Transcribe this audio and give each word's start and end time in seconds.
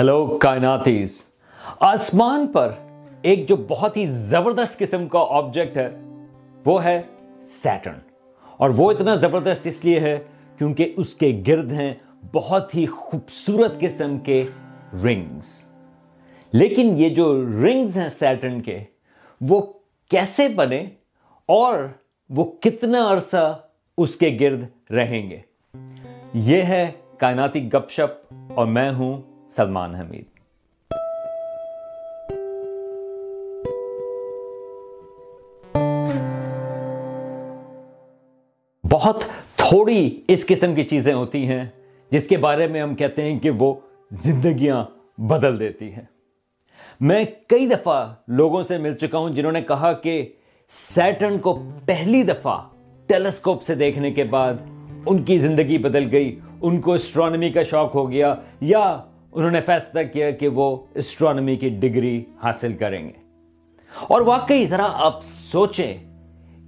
Hello 0.00 0.38
کائناتیز 0.40 1.12
آسمان 1.80 2.46
پر 2.46 2.70
ایک 3.22 3.48
جو 3.48 3.56
بہت 3.68 3.96
ہی 3.96 4.06
زبردست 4.06 4.78
قسم 4.78 5.06
کا 5.08 5.24
آبجیکٹ 5.28 5.76
ہے، 5.76 5.88
وہ 6.64 6.84
ہے 6.84 7.00
سیٹرن 7.62 7.98
اور 8.58 8.70
وہ 8.76 8.90
اتنا 8.90 9.14
زبردست 9.14 9.66
اس 9.66 9.84
لیے 9.84 10.00
ہے 10.00 10.18
کیونکہ 10.58 10.94
اس 10.96 11.14
کے 11.14 11.30
گرد 11.46 11.72
ہیں 11.72 11.92
بہت 12.32 12.74
ہی 12.74 12.86
خوبصورت 12.86 13.78
قسم 13.80 14.18
کے 14.18 14.42
رنگز 15.04 15.60
لیکن 16.52 16.94
یہ 16.98 17.14
جو 17.14 17.32
رنگز 17.42 17.96
ہیں 17.96 18.08
سیٹرن 18.18 18.60
کے، 18.60 18.82
وہ 19.40 19.60
کیسے 20.10 20.48
بنے 20.48 20.82
اور 21.48 21.78
وہ 22.30 22.44
کتنا 22.60 23.08
عرصہ 23.12 23.58
اس 23.98 24.16
کے 24.16 24.36
گرد 24.40 24.92
رہیں 24.92 25.30
گے؟ 25.30 25.40
یہ 26.34 26.62
ہے 26.62 26.90
کائناتی 27.18 27.72
گپ 27.72 27.90
شپ 27.90 28.32
اور 28.56 28.66
میں 28.66 28.92
ہوں 28.92 29.20
سلمان 29.56 29.94
حمید۔ 29.94 30.24
بہت 38.90 39.24
تھوڑی 39.56 40.20
اس 40.28 40.46
قسم 40.46 40.74
کی 40.74 40.82
چیزیں 40.82 41.14
ہوتی 41.14 41.46
ہیں 41.46 41.64
جس 42.10 42.28
کے 42.28 42.36
بارے 42.36 42.66
میں 42.66 42.82
ہم 42.82 42.94
کہتے 42.94 43.22
ہیں 43.22 43.38
کہ 43.38 43.50
وہ 43.50 43.74
زندگیاں 44.10 44.84
بدل 45.18 45.58
دیتی 45.58 45.92
ہیں۔ 45.92 46.04
میں 47.00 47.24
کئی 47.46 47.68
دفعہ 47.68 48.14
لوگوں 48.28 48.62
سے 48.62 48.78
مل 48.78 48.94
چکا 48.94 49.18
ہوں 49.18 49.30
جنہوں 49.30 49.52
نے 49.52 49.62
کہا 49.62 49.92
کہ 49.92 50.32
سیٹرن 50.94 51.38
کو 51.38 51.62
پہلی 51.86 52.22
دفعہ 52.22 52.58
ٹیلیسکوپ 53.06 53.62
سے 53.62 53.74
دیکھنے 53.74 54.10
کے 54.10 54.24
بعد 54.24 54.54
ان 55.06 55.22
کی 55.22 55.38
زندگی 55.38 55.78
بدل 55.78 56.08
گئی، 56.12 56.38
ان 56.62 56.80
کو 56.80 56.92
اسٹرانمی 56.92 57.50
کا 57.50 57.62
شوق 57.62 57.94
ہو 57.94 58.10
گیا 58.10 58.34
یا 58.60 59.02
انہوں 59.32 59.50
نے 59.50 59.60
فیصلہ 59.60 60.00
کیا 60.12 60.30
کہ 60.30 60.48
وہ 60.48 60.76
اسٹرانمی 60.94 61.56
کی 61.56 61.68
ڈگری 61.68 62.24
حاصل 62.42 62.72
کریں 62.72 63.04
گے۔ 63.04 63.12
اور 64.08 64.20
واقعی 64.20 64.66
ذرا 64.66 64.88
آپ 64.92 65.24
سوچیں 65.24 65.96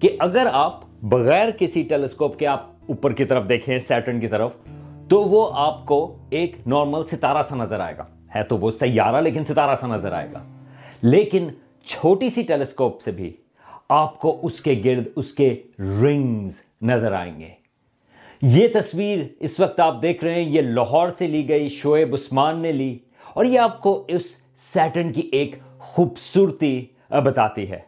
کہ 0.01 0.17
اگر 0.19 0.47
آپ 0.53 0.81
بغیر 1.03 1.51
کسی 1.59 1.83
ٹیلیسکوپ 1.83 2.39
کے 2.39 2.47
آپ 2.47 2.67
اوپر 2.87 3.13
کی 3.13 3.25
طرف 3.25 3.49
دیکھیں 3.49 3.79
سیٹرن 3.79 4.21
کی 4.21 4.29
طرف، 4.29 4.51
تو 5.09 5.25
وہ 5.25 5.51
آپ 5.53 5.87
کو 5.87 6.17
ایک 6.31 6.57
نارمل 6.67 7.07
ستارہ 7.07 7.43
سا 7.49 7.57
نظر 7.57 7.81
آئے 7.81 7.97
گا۔ 7.99 8.05
ہے 8.35 8.43
تو 8.43 8.59
وہ 8.59 8.71
سیارہ 8.71 9.21
لیکن 9.21 9.45
ستارہ 9.45 9.77
سا 9.77 9.87
نظر 9.87 10.13
آئے 10.13 10.29
گا۔ 10.33 10.43
لیکن 11.03 11.49
چھوٹی 11.87 12.31
سی 12.31 12.43
ٹیلیسکوپ 12.43 13.03
سے 13.03 13.13
بھی 13.13 13.37
آپ 13.89 14.19
کو 14.19 14.39
اس 14.43 14.61
کے 14.61 14.83
گرد، 14.85 15.05
اس 15.17 15.33
کے 15.33 15.63
رنگز 15.79 16.53
نظر 16.83 17.13
آئیں 17.13 17.41
گے۔ 17.41 17.62
یہ 18.43 18.69
تصویر 18.75 19.19
اس 19.41 19.61
وقت 19.61 19.81
آپ 19.81 20.03
دیکھ 20.03 20.25
رہے 20.25 20.35
ہیں، 20.35 20.51
یہ 20.51 20.61
لاہور 20.61 21.09
سے 21.09 21.27
لی 21.27 21.48
گئی، 21.48 21.69
شعیب 21.69 22.15
عثمان 22.15 22.62
نے 22.62 22.73
لی، 22.73 22.98
اور 23.35 23.45
یہ 23.45 23.59
آپ 23.61 23.81
کو 23.81 24.05
اس 24.09 24.23
سیٹرن 24.59 25.12
کی 25.12 25.29
ایک 25.33 25.55
خوبصورتی 25.79 26.85
بتاتی 27.11 27.70
ہے۔ 27.70 27.79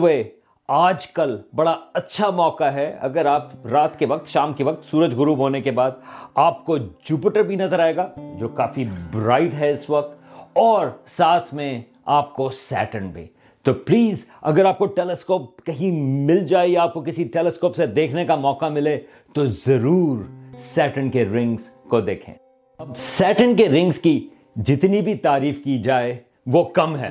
وے 0.00 0.22
آج 0.68 1.06
کل 1.06 1.36
بڑا 1.54 1.76
اچھا 1.94 2.30
موقع 2.30 2.64
ہے۔ 2.64 2.96
اگر 3.00 3.26
آپ 3.26 3.66
رات 3.66 3.98
کے 3.98 4.06
وقت، 4.06 4.28
شام 4.28 4.52
کے 4.52 4.64
وقت 4.64 4.84
سورج 4.84 5.14
غروب 5.14 5.38
ہونے 5.38 5.60
کے 5.60 5.70
بعد 5.70 5.90
آپ 6.34 6.64
کو 6.66 6.78
جوپٹر 6.78 7.42
بھی 7.42 7.56
نظر 7.56 7.80
آئے 7.80 7.96
گا، 7.96 8.08
جو 8.40 8.48
کافی 8.48 8.84
برائٹ 9.12 9.54
ہے 9.54 9.72
اس 9.72 9.90
وقت، 9.90 10.18
اور 10.52 10.86
ساتھ 11.06 11.54
میں 11.54 11.80
آپ 12.04 12.34
کو 12.34 12.50
سیٹرن 12.50 13.08
بھی۔ 13.08 13.26
تو 13.62 13.74
پلیز 13.74 14.30
اگر 14.42 14.64
آپ 14.64 14.78
کو 14.78 14.86
ٹیلیسکوپ 14.86 15.66
کہیں 15.66 15.92
مل 16.02 16.46
جائے 16.46 16.68
یا 16.68 16.82
آپ 16.82 16.94
کو 16.94 17.00
کسی 17.00 17.24
ٹیلیسکوپ 17.24 17.76
سے 17.76 17.86
دیکھنے 17.86 18.24
کا 18.24 18.36
موقع 18.36 18.68
ملے، 18.68 19.00
تو 19.32 19.46
ضرور 19.46 20.18
سیٹرن 20.58 21.10
کے 21.10 21.24
رنگز 21.24 21.62
کو 21.88 22.00
دیکھیں۔ 22.00 22.34
اب 22.78 22.96
سیٹرن 22.96 23.56
کے 23.56 23.68
رنگز 23.68 23.98
کی 23.98 24.28
جتنی 24.56 25.00
بھی 25.00 25.14
تعریف 25.14 25.64
کی 25.64 25.82
جائے، 25.82 26.18
وہ 26.46 26.64
کم 26.64 26.96
ہے۔ 26.96 27.10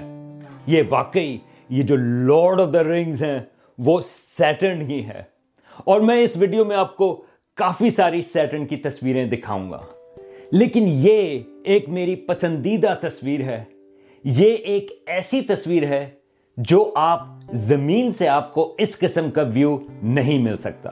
یہ 0.67 0.83
واقعی، 0.89 1.37
یہ 1.69 1.83
جو 1.83 1.95
لارڈ 1.95 2.61
آف 2.61 2.73
دا 2.73 2.83
رنگز 2.83 3.23
ہیں، 3.23 3.39
وہ 3.77 4.01
سیٹرن 4.37 4.81
ہی 4.81 5.05
ہے۔ 5.05 5.23
اور 5.77 5.99
میں 5.99 6.21
اس 6.21 6.31
ویڈیو 6.35 6.65
میں 6.65 6.75
آپ 6.75 6.97
کو 6.97 7.21
کافی 7.55 7.89
ساری 7.89 8.21
سیٹرن 8.21 8.65
کی 8.65 8.75
تصویریں 8.75 9.25
دکھاؤں 9.25 9.71
گا۔ 9.71 9.81
لیکن 10.51 10.83
یہ 10.87 11.39
ایک 11.63 11.89
میری 11.89 12.15
پسندیدہ 12.15 12.93
تصویر 13.01 13.41
ہے۔ 13.41 13.63
یہ 14.23 14.53
ایک 14.53 15.03
ایسی 15.05 15.41
تصویر 15.41 15.83
ہے 15.83 16.18
جو 16.67 16.91
آپ 16.95 17.21
زمین 17.53 18.11
سے 18.11 18.27
آپ 18.27 18.53
کو 18.53 18.75
اس 18.77 18.99
قسم 18.99 19.31
کا 19.31 19.41
ویو 19.41 19.77
نہیں 20.03 20.39
مل 20.39 20.57
سکتا۔ 20.57 20.89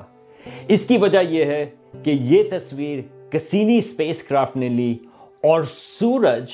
اس 0.67 0.87
کی 0.87 0.97
وجہ 0.97 1.19
یہ 1.29 1.45
ہے 1.45 1.65
کہ 2.03 2.09
یہ 2.09 2.43
تصویر 2.51 2.99
کسینی 3.31 3.77
اسپیس 3.77 4.23
کرافٹ 4.23 4.57
نے 4.57 4.69
لی 4.69 4.97
اور 5.43 5.61
سورج 5.71 6.45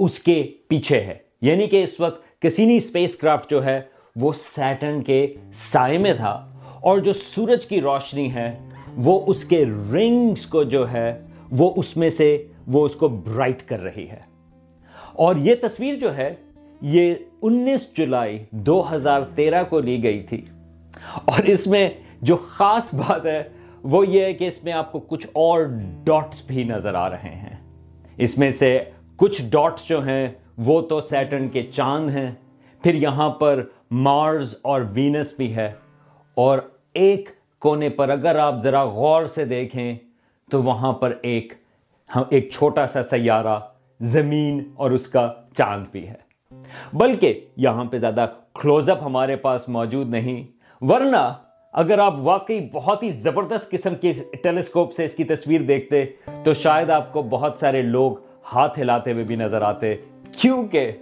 اس 0.00 0.18
کے 0.18 0.52
پیچھے 0.68 1.00
ہے۔ 1.00 1.14
یعنی 1.40 1.66
کہ 1.66 1.82
اس 1.82 2.00
وقت 2.00 2.40
کسینی 2.40 2.76
اسپیس 2.76 3.16
کرافٹ 3.16 3.50
جو 3.50 3.64
ہے 3.64 3.80
وہ 4.16 4.32
سیٹرن 4.32 5.02
کے 5.02 5.34
سائے 5.54 5.98
میں 5.98 6.14
تھا 6.14 6.54
اور 6.80 6.98
جو 6.98 7.12
سورج 7.12 7.66
کی 7.66 7.80
روشنی 7.80 8.34
ہے 8.34 8.58
وہ 8.96 9.20
اس 9.26 9.44
کے 9.44 9.64
رنگز 9.64 10.46
کو 10.46 10.62
جو 10.62 10.92
ہے 10.92 11.22
وہ 11.50 11.72
اس 11.76 11.96
میں 11.96 12.10
سے 12.10 12.46
وہ 12.66 12.84
اس 12.84 12.94
کو 12.94 13.08
برائٹ 13.08 13.68
کر 13.68 13.80
رہی 13.80 14.10
ہے۔ 14.10 14.20
اور 15.12 15.36
یہ 15.36 15.54
تصویر 15.62 15.94
جو 15.94 16.16
ہے 16.16 16.34
یہ 16.82 17.14
انیس 17.42 17.94
جولائی 17.94 18.44
دو 18.50 18.94
ہزار 18.94 19.20
تیرہ 19.34 19.62
کو 19.64 19.80
لی 19.80 20.02
گئی 20.02 20.22
تھی۔ 20.22 20.44
اور 21.24 21.42
اس 21.44 21.66
میں 21.66 21.90
جو 22.22 22.36
خاص 22.36 22.94
بات 22.94 23.26
ہے، 23.26 23.42
وہ 23.82 24.06
یہ 24.08 24.24
ہے 24.24 24.32
کہ 24.32 24.46
اس 24.46 24.64
میں 24.64 24.72
آپ 24.72 24.92
کو 24.92 25.00
کچھ 25.00 25.26
اور 25.32 25.60
ڈاٹس 26.04 26.46
بھی 26.46 26.64
نظر 26.64 26.94
آ 26.94 27.10
رہے 27.10 27.34
ہیں۔ 27.34 27.56
اس 28.16 28.38
میں 28.38 28.50
سے 28.50 28.84
کچھ 29.16 29.42
ڈاٹس 29.50 29.88
جو 29.88 30.02
ہیں، 30.04 30.28
وہ 30.58 30.82
تو 30.82 31.00
سیٹرن 31.00 31.48
کے 31.48 31.62
چاند 31.62 32.10
ہیں۔ 32.10 32.30
پھر 32.82 32.94
یہاں 32.94 33.30
پر 33.30 33.64
مارز 33.90 34.54
اور 34.62 34.80
وینس 34.92 35.34
بھی 35.36 35.56
ہے۔ 35.56 35.72
اور 36.34 36.58
ایک 36.92 37.28
کونے 37.58 37.88
پر 37.88 38.08
اگر 38.08 38.38
آپ 38.38 38.54
ذرا 38.62 38.84
غور 38.84 39.26
سے 39.26 39.44
دیکھیں، 39.44 39.94
تو 40.50 40.62
وہاں 40.62 40.92
پر 40.92 41.18
ایک 41.22 41.52
ہاں، 42.16 42.24
ایک 42.30 42.50
چھوٹا 42.50 42.86
سا 42.86 43.02
سیارہ 43.02 43.60
زمین 44.00 44.70
اور 44.74 44.90
اس 44.90 45.08
کا 45.08 45.32
چاند 45.56 45.84
بھی 45.92 46.08
ہے۔ 46.08 46.31
بلکہ 46.92 47.40
یہاں 47.56 47.84
پہ 47.84 47.98
زیادہ 47.98 48.26
کلوز 48.54 48.90
اپ 48.90 48.98
ہمارے 49.02 49.36
پاس 49.36 49.68
موجود 49.68 50.08
نہیں۔ 50.08 50.42
ورنہ 50.80 51.32
اگر 51.72 51.98
آپ 51.98 52.14
واقعی 52.18 52.58
بہت 52.72 53.02
ہی 53.02 53.10
زبردست 53.10 53.70
قسم 53.70 53.94
کے 53.94 54.12
ٹیلیسکوپ 54.42 54.92
سے 54.92 55.04
اس 55.04 55.14
کی 55.14 55.24
تصویر 55.24 55.60
دیکھتے، 55.60 56.04
تو 56.44 56.54
شاید 56.54 56.90
آپ 56.90 57.12
کو 57.12 57.22
بہت 57.22 57.56
سارے 57.60 57.82
لوگ 57.82 58.12
ہاتھ 58.54 58.78
ہلاتے 58.80 59.12
ہوئے 59.12 59.24
بھی 59.24 59.36
نظر 59.36 59.62
آتے۔ 59.62 59.94
کیونکہ 60.40 60.92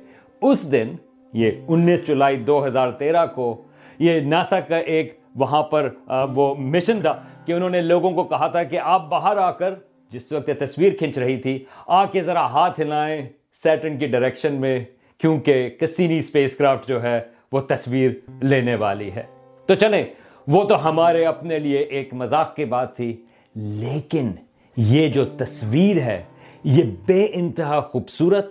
اس 0.42 0.70
دن، 0.72 0.92
یہ 1.32 1.50
انیس 1.68 2.06
جولائی 2.06 2.36
دو 2.36 2.64
ہزار 2.66 2.90
تیرہ 2.90 3.26
کو، 3.26 3.62
یہ 3.98 4.20
ناسا 4.20 4.60
کا 4.60 4.76
ایک 4.76 5.18
وہاں 5.34 5.62
پر 5.62 5.88
وہ 6.34 6.54
مشن 6.54 7.00
تھا 7.00 7.20
کہ 7.44 7.52
انہوں 7.52 7.70
نے 7.70 7.80
لوگوں 7.80 8.10
کو 8.10 8.24
کہا 8.24 8.46
تھا 8.46 8.62
کہ 8.62 8.78
آپ 8.78 9.08
باہر 9.08 9.36
آ 9.36 9.50
کر 9.50 9.74
جس 10.12 10.32
وقت 10.32 10.48
یہ 10.48 10.54
تصویر 10.58 10.92
کھنچ 10.98 11.18
رہی 11.18 11.36
تھی، 11.36 11.64
آ 11.86 12.04
کے 12.04 12.22
ذرا 12.22 12.46
ہاتھ 12.46 12.80
ہلائیں 12.80 13.28
سیٹرن 13.62 13.98
کی 13.98 14.06
ڈائریکشن 14.06 14.54
میں۔ 14.54 14.84
کیونکہ 15.20 15.68
کسینی 15.80 16.18
اسپیس 16.18 16.56
کرافٹ 16.56 16.88
جو 16.88 17.02
ہے 17.02 17.20
وہ 17.52 17.60
تصویر 17.60 18.10
لینے 18.42 18.74
والی 18.74 19.12
ہے۔ 19.12 19.22
تو 19.66 19.74
چلیں، 19.74 20.04
وہ 20.48 20.64
تو 20.64 20.88
ہمارے 20.88 21.24
اپنے 21.24 21.58
لیے 21.58 21.78
ایک 21.78 22.14
مذاق 22.14 22.56
کی 22.56 22.64
بات 22.64 22.96
تھی، 22.96 23.16
لیکن 23.54 24.30
یہ 24.76 25.08
جو 25.08 25.24
تصویر 25.24 25.96
ہے، 25.96 26.22
یہ 26.64 26.82
بے 27.06 27.26
انتہا 27.32 27.80
خوبصورت 27.80 28.50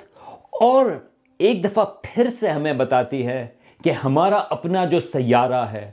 اور 0.61 0.85
ایک 1.39 1.63
دفعہ 1.63 1.85
پھر 2.03 2.27
سے 2.29 2.49
ہمیں 2.49 2.73
بتاتی 2.73 3.25
ہے 3.27 3.47
کہ 3.83 3.89
ہمارا 3.89 4.35
اپنا 4.35 4.85
جو 4.85 4.99
سیارہ 4.99 5.65
ہے، 5.65 5.91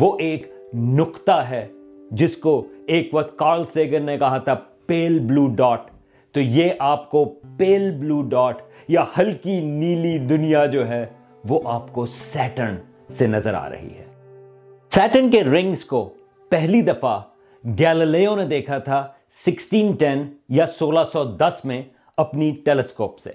وہ 0.00 0.18
ایک 0.18 0.52
نقطہ 0.74 1.44
ہے، 1.50 1.66
جس 2.10 2.36
کو 2.36 2.66
ایک 2.86 3.10
وقت 3.12 3.38
کارل 3.38 3.64
سیگن 3.64 4.02
نے 4.02 4.18
کہا 4.18 4.38
تھا، 4.38 4.54
پیل 4.86 5.18
بلو 5.18 5.46
ڈاٹ۔ 5.46 5.90
تو 6.32 6.40
یہ 6.40 6.70
آپ 6.78 7.10
کو 7.10 7.34
پیل 7.58 7.90
بلو 7.90 8.22
ڈاٹ 8.22 8.62
یا 8.88 9.04
ہلکی 9.18 9.60
نیلی 9.60 10.18
دنیا 10.18 10.66
جو 10.66 10.88
ہے 10.88 11.06
وہ 11.48 11.60
آپ 11.64 11.92
کو 11.92 12.06
سیٹرن 12.06 12.76
سے 13.10 13.26
نظر 13.26 13.54
آ 13.54 13.70
رہی 13.70 13.88
ہے۔ 13.98 14.04
سیٹرن 14.90 15.30
کے 15.30 15.44
رنگز 15.44 15.84
کو 15.84 16.08
پہلی 16.48 16.82
دفعہ 16.82 17.20
گیلیلیو 17.78 18.36
نے 18.36 18.44
دیکھا 18.44 18.78
تھا 18.78 19.06
سکسٹین 19.46 19.92
ٹین 19.92 20.22
یا 20.48 20.66
سولہ 20.66 21.00
سو 21.12 21.24
دس 21.24 21.64
میں 21.64 21.82
اپنی 22.16 22.50
ٹیلیسکوپ 22.64 23.18
سے۔ 23.18 23.30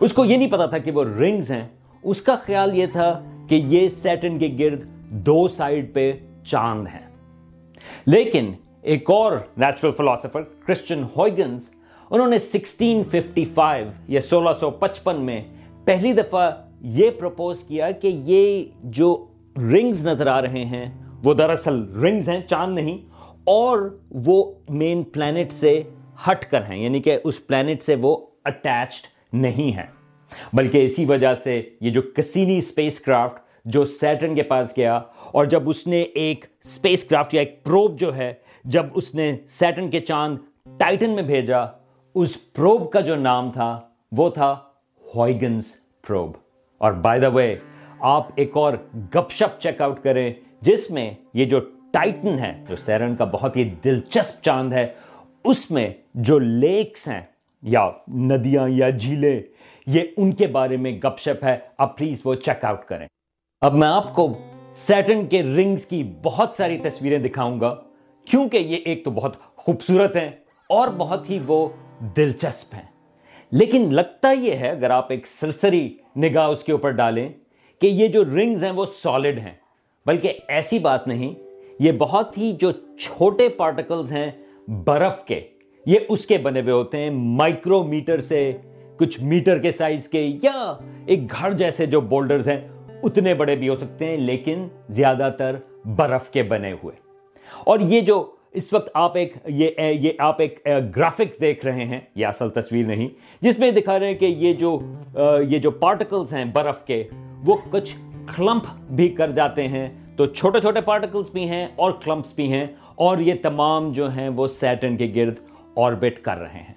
اس 0.00 0.12
کو 0.12 0.24
یہ 0.24 0.36
نہیں 0.36 0.50
پتا 0.50 0.66
تھا 0.66 0.78
کہ 0.78 0.90
وہ 0.90 1.04
رنگز 1.04 1.50
ہیں۔ 1.50 1.68
اس 2.02 2.22
کا 2.22 2.36
خیال 2.42 2.78
یہ 2.78 2.86
تھا 2.86 3.24
کہ 3.48 3.54
یہ 3.54 3.88
سیٹن 3.88 4.38
کے 4.38 4.56
گرد 4.58 4.82
دو 5.10 5.48
سائڈ 5.48 5.94
پہ 5.94 6.12
چاند 6.44 6.86
ہیں۔ 6.86 7.10
لیکن 8.06 8.52
ایک 8.82 9.10
اور 9.10 9.32
نیچرل 9.56 9.90
فلاسفر 9.90 10.42
کرسچن 10.42 11.02
ہوئگنز 11.16 11.70
انہوں 12.12 12.28
نے 12.28 12.38
سکسٹین 12.38 13.02
ففٹی 13.10 13.44
فائیو 13.54 13.86
یا 14.08 14.20
سولہ 14.20 14.52
سو 14.60 14.70
پچپن 14.70 15.20
میں 15.24 15.40
پہلی 15.84 16.12
دفعہ 16.12 16.50
یہ 16.96 17.10
پروپوز 17.18 17.62
کیا 17.64 17.90
کہ 17.90 18.08
یہ 18.26 18.64
جو 18.96 19.14
رنگز 19.56 20.06
نظر 20.06 20.26
آ 20.26 20.40
رہے 20.42 20.64
ہیں، 20.64 20.88
وہ 21.24 21.34
دراصل 21.34 21.82
رنگز 22.02 22.28
ہیں، 22.28 22.40
چاند 22.48 22.74
نہیں، 22.74 22.98
اور 23.46 23.88
وہ 24.26 24.44
مین 24.70 25.02
پلانٹ 25.12 25.52
سے 25.52 25.82
ہٹ 26.28 26.44
کر 26.50 26.68
ہیں 26.68 26.82
یعنی 26.82 27.00
کہ 27.02 27.18
اس 27.24 27.46
پلانٹ 27.46 27.82
سے 27.82 27.94
وہ 28.02 28.16
اٹیچڈ 28.44 29.06
نہیں 29.34 29.76
ہے 29.76 29.86
بلکہ 30.52 30.84
اسی 30.84 31.04
وجہ 31.04 31.34
سے 31.44 31.60
یہ 31.80 31.90
جو 31.90 32.02
کسینی 32.14 32.58
اسپیس 32.58 33.00
کرافٹ 33.00 33.40
جو 33.72 33.84
سیٹرن 33.84 34.34
کے 34.34 34.42
پاس 34.42 34.76
گیا، 34.76 35.00
اور 35.24 35.44
جب 35.46 35.68
اس 35.70 35.86
نے 35.86 36.02
ایک 36.02 36.44
اسپیس 36.64 37.04
کرافٹ 37.04 37.34
یا 37.34 37.40
ایک 37.40 37.62
پروب 37.64 37.98
جو 38.00 38.16
ہے، 38.16 38.32
جب 38.64 38.86
اس 38.94 39.14
نے 39.14 39.36
سیٹرن 39.58 39.90
کے 39.90 40.00
چاند 40.00 40.36
ٹائٹن 40.78 41.10
میں 41.10 41.22
بھیجا 41.22 41.64
اس 42.14 42.52
پروب 42.52 42.90
کا 42.92 43.00
جو 43.00 43.14
نام 43.16 43.50
تھا، 43.50 43.80
وہ 44.12 44.30
تھا 44.30 44.58
ہوئیگنز 45.14 45.64
پروب 46.06 46.32
اور 46.78 46.92
بائی 46.92 47.20
دا 47.20 47.28
وے 47.28 47.54
آپ 48.00 48.28
ایک 48.34 48.56
اور 48.56 48.72
گپ 49.14 49.30
شپ 49.30 49.60
چیک 49.60 49.80
آؤٹ 49.82 50.02
کریں، 50.02 50.32
جس 50.60 50.90
میں 50.90 51.10
یہ 51.34 51.44
جو 51.44 51.60
ٹائٹن 51.92 52.38
ہے، 52.38 52.52
جو 52.68 52.76
سیرن 52.76 53.16
کا 53.16 53.24
بہت 53.24 53.56
ہی 53.56 53.64
دلچسپ 53.84 54.44
چاند 54.44 54.72
ہے، 54.72 54.86
اس 55.44 55.70
میں 55.70 55.88
جو 56.14 56.38
لیکس 56.38 57.08
ہیں، 57.08 57.20
یا 57.62 57.88
ندیاں 58.08 58.68
یا 58.68 58.90
جھیلیں، 58.90 59.40
یہ 59.86 60.02
ان 60.16 60.32
کے 60.32 60.46
بارے 60.46 60.76
میں 60.76 60.92
گپ 61.04 61.18
شپ 61.18 61.44
ہے۔ 61.44 61.58
اب 61.78 61.96
پلیز 61.96 62.20
وہ 62.24 62.34
چیک 62.34 62.64
آؤٹ 62.64 62.84
کریں۔ 62.84 63.06
اب 63.60 63.74
میں 63.74 63.88
آپ 63.88 64.14
کو 64.14 64.28
سیٹن 64.74 65.26
کے 65.26 65.42
رنگز 65.42 65.86
کی 65.86 66.02
بہت 66.22 66.54
ساری 66.56 66.78
تصویریں 66.78 67.18
دکھاؤں 67.18 67.60
گا، 67.60 67.74
کیونکہ 68.26 68.56
یہ 68.56 68.76
ایک 68.84 69.04
تو 69.04 69.10
بہت 69.10 69.36
خوبصورت 69.56 70.16
ہیں 70.16 70.28
اور 70.70 70.88
بہت 70.88 71.30
ہی 71.30 71.38
وہ 71.46 71.68
دلچسپ 72.16 72.74
ہیں۔ 72.74 72.82
لیکن 73.52 73.94
لگتا 73.94 74.30
یہ 74.30 74.52
ہے، 74.52 74.68
اگر 74.70 74.90
آپ 74.90 75.10
ایک 75.10 75.26
سرسری 75.26 75.96
نگاہ 76.16 76.46
اس 76.46 76.64
کے 76.64 76.72
اوپر 76.72 76.90
ڈالیں 76.90 77.28
کہ 77.80 77.86
یہ 77.86 78.08
جو 78.08 78.24
رنگز 78.24 78.64
ہیں 78.64 78.70
وہ 78.70 78.84
سالڈ 78.84 79.38
ہیں، 79.38 79.54
بلکہ 80.06 80.32
ایسی 80.48 80.78
بات 80.78 81.08
نہیں، 81.08 81.34
یہ 81.78 81.92
بہت 81.92 82.38
ہی 82.38 82.56
جو 82.60 82.70
چھوٹے 82.72 83.48
پارٹیکلز 83.48 84.12
ہیں 84.12 84.30
برف 84.68 85.24
کے، 85.24 85.40
یہ 85.86 85.98
اس 86.08 86.26
کے 86.26 86.38
بنے 86.38 86.60
ہوئے 86.60 86.72
ہوتے 86.72 86.98
ہیں 86.98 87.10
مائکرو 87.10 87.84
میٹر 87.84 88.20
سے، 88.20 88.52
کچھ 88.96 89.20
میٹر 89.20 89.58
کے 89.58 89.70
سائز 89.70 90.08
کے، 90.08 90.20
یا 90.42 90.78
ایک 91.06 91.32
گھر 91.32 91.52
جیسے 91.52 91.86
جو 91.86 92.00
بولڈرز 92.00 92.48
ہیں، 92.48 92.68
اتنے 93.02 93.34
بڑے 93.34 93.56
بھی 93.56 93.68
ہو 93.68 93.76
سکتے 93.76 94.06
ہیں، 94.06 94.16
لیکن 94.16 94.68
زیادہ 94.88 95.30
تر 95.38 95.56
برف 95.84 96.30
کے 96.30 96.42
بنے 96.42 96.72
ہوئے۔ 96.72 96.96
اور 97.64 97.78
یہ 97.80 98.00
جو 98.00 98.30
اس 98.54 98.72
وقت 98.72 98.88
آپ 98.94 99.16
ایک 99.16 99.36
یہ 99.46 100.10
آپ 100.18 100.40
ایک 100.40 100.68
گرافک 100.96 101.40
دیکھ 101.40 101.66
رہے 101.66 101.84
ہیں، 101.84 102.00
یہ 102.14 102.26
اصل 102.26 102.50
تصویر 102.50 102.86
نہیں، 102.86 103.08
جس 103.40 103.58
میں 103.58 103.70
دکھا 103.70 103.98
رہے 103.98 104.06
ہیں 104.06 104.14
کہ 104.14 104.24
یہ 104.24 104.52
جو 104.52 104.80
یہ 105.48 105.58
جو 105.58 105.70
پارٹیکلز 105.70 106.34
ہیں 106.34 106.44
برف 106.44 106.84
کے، 106.86 107.04
وہ 107.46 107.56
کچھ 107.70 107.94
کلمپ 108.36 108.64
بھی 108.90 109.08
کر 109.08 109.30
جاتے 109.30 109.68
ہیں۔ 109.68 109.88
تو 110.16 110.26
چھوٹے 110.26 110.60
چھوٹے 110.60 110.80
پارٹیکلز 110.80 111.30
بھی 111.30 111.48
ہیں 111.48 111.66
اور 111.76 111.92
کلمپس 112.04 112.34
بھی 112.34 112.52
ہیں 112.52 112.66
اور 112.94 113.18
یہ 113.18 113.34
تمام 113.42 113.92
جو 113.92 114.10
ہیں 114.10 114.28
وہ 114.28 114.46
سیٹن 114.46 114.96
کے 114.96 115.12
گرد 115.16 115.34
آربٹ 115.76 116.20
کر 116.22 116.38
رہے 116.38 116.62
ہیں۔ 116.68 116.74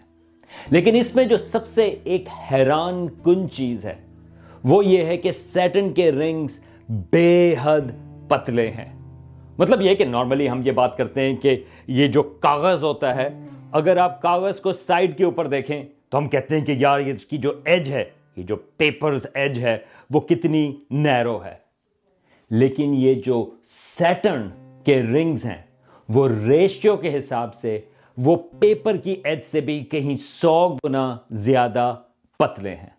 لیکن 0.72 0.95
اس 0.95 1.16
میں 1.16 1.25
جو 1.25 1.38
سب 1.38 1.68
سے 1.68 1.95
ایک 2.04 2.27
حیران 2.51 3.07
کن 3.24 3.50
چیز 3.50 3.86
ہے، 3.86 3.95
وہ 4.63 4.86
یہ 4.86 5.04
ہے 5.04 5.18
کہ 5.18 5.31
سیٹن 5.31 5.94
کے 5.94 6.12
رنگز 6.12 6.60
بے 6.89 7.56
حد 7.62 7.92
پتلے 8.27 8.72
ہیں۔ 8.72 9.05
مطلب 9.57 9.81
یہ 9.81 9.96
کہ 9.96 10.06
نارملی 10.06 10.50
ہم 10.50 10.62
یہ 10.66 10.72
بات 10.72 10.98
کرتے 10.98 11.22
ہیں 11.22 11.36
کہ 11.36 11.63
یہ 11.88 12.07
جو 12.07 12.24
کاغذ 12.24 12.84
ہوتا 12.84 13.16
ہے، 13.16 13.30
اگر 13.72 13.98
آپ 13.98 14.22
کاغذ 14.22 14.60
کو 14.60 14.74
سائڈ 14.74 15.18
کے 15.18 15.24
اوپر 15.24 15.48
دیکھیں 15.48 15.84
تو 16.10 16.18
ہم 16.18 16.28
کہتے 16.28 16.57
ہیں 16.57 16.66
کہ 16.66 16.75
یار 16.78 17.00
یہ 17.00 17.13
اس 17.13 17.25
کی 17.25 17.38
جو 17.38 17.52
ایج 17.66 17.90
ہے، 17.90 18.04
یہ 18.36 18.44
جو 18.44 18.56
پیپرز 18.56 19.25
ایج 19.34 19.60
ہے، 19.60 19.78
وہ 20.10 20.19
کتنی 20.19 20.75
نیرو 20.92 21.44
ہے۔ 21.46 21.54
لیکن 22.50 22.94
یہ 22.94 23.13
جو 23.13 23.50
سیٹرن 23.66 24.50
کے 24.84 25.02
رنگز 25.02 25.46
ہیں، 25.46 25.63
وہ 26.10 26.30
ریشیو 26.48 26.98
کے 26.98 27.18
حساب 27.18 27.56
سے 27.56 27.80
وہ 28.18 28.36
پیپر 28.60 28.98
کی 28.98 29.16
ایج 29.24 29.40
سے 29.44 29.62
بھی 29.62 29.80
کہیں 29.80 30.16
سو 30.16 30.75
گنا 30.86 31.18
زیادہ 31.31 31.96
پتلے 32.40 32.75
ہیں۔ 32.75 32.90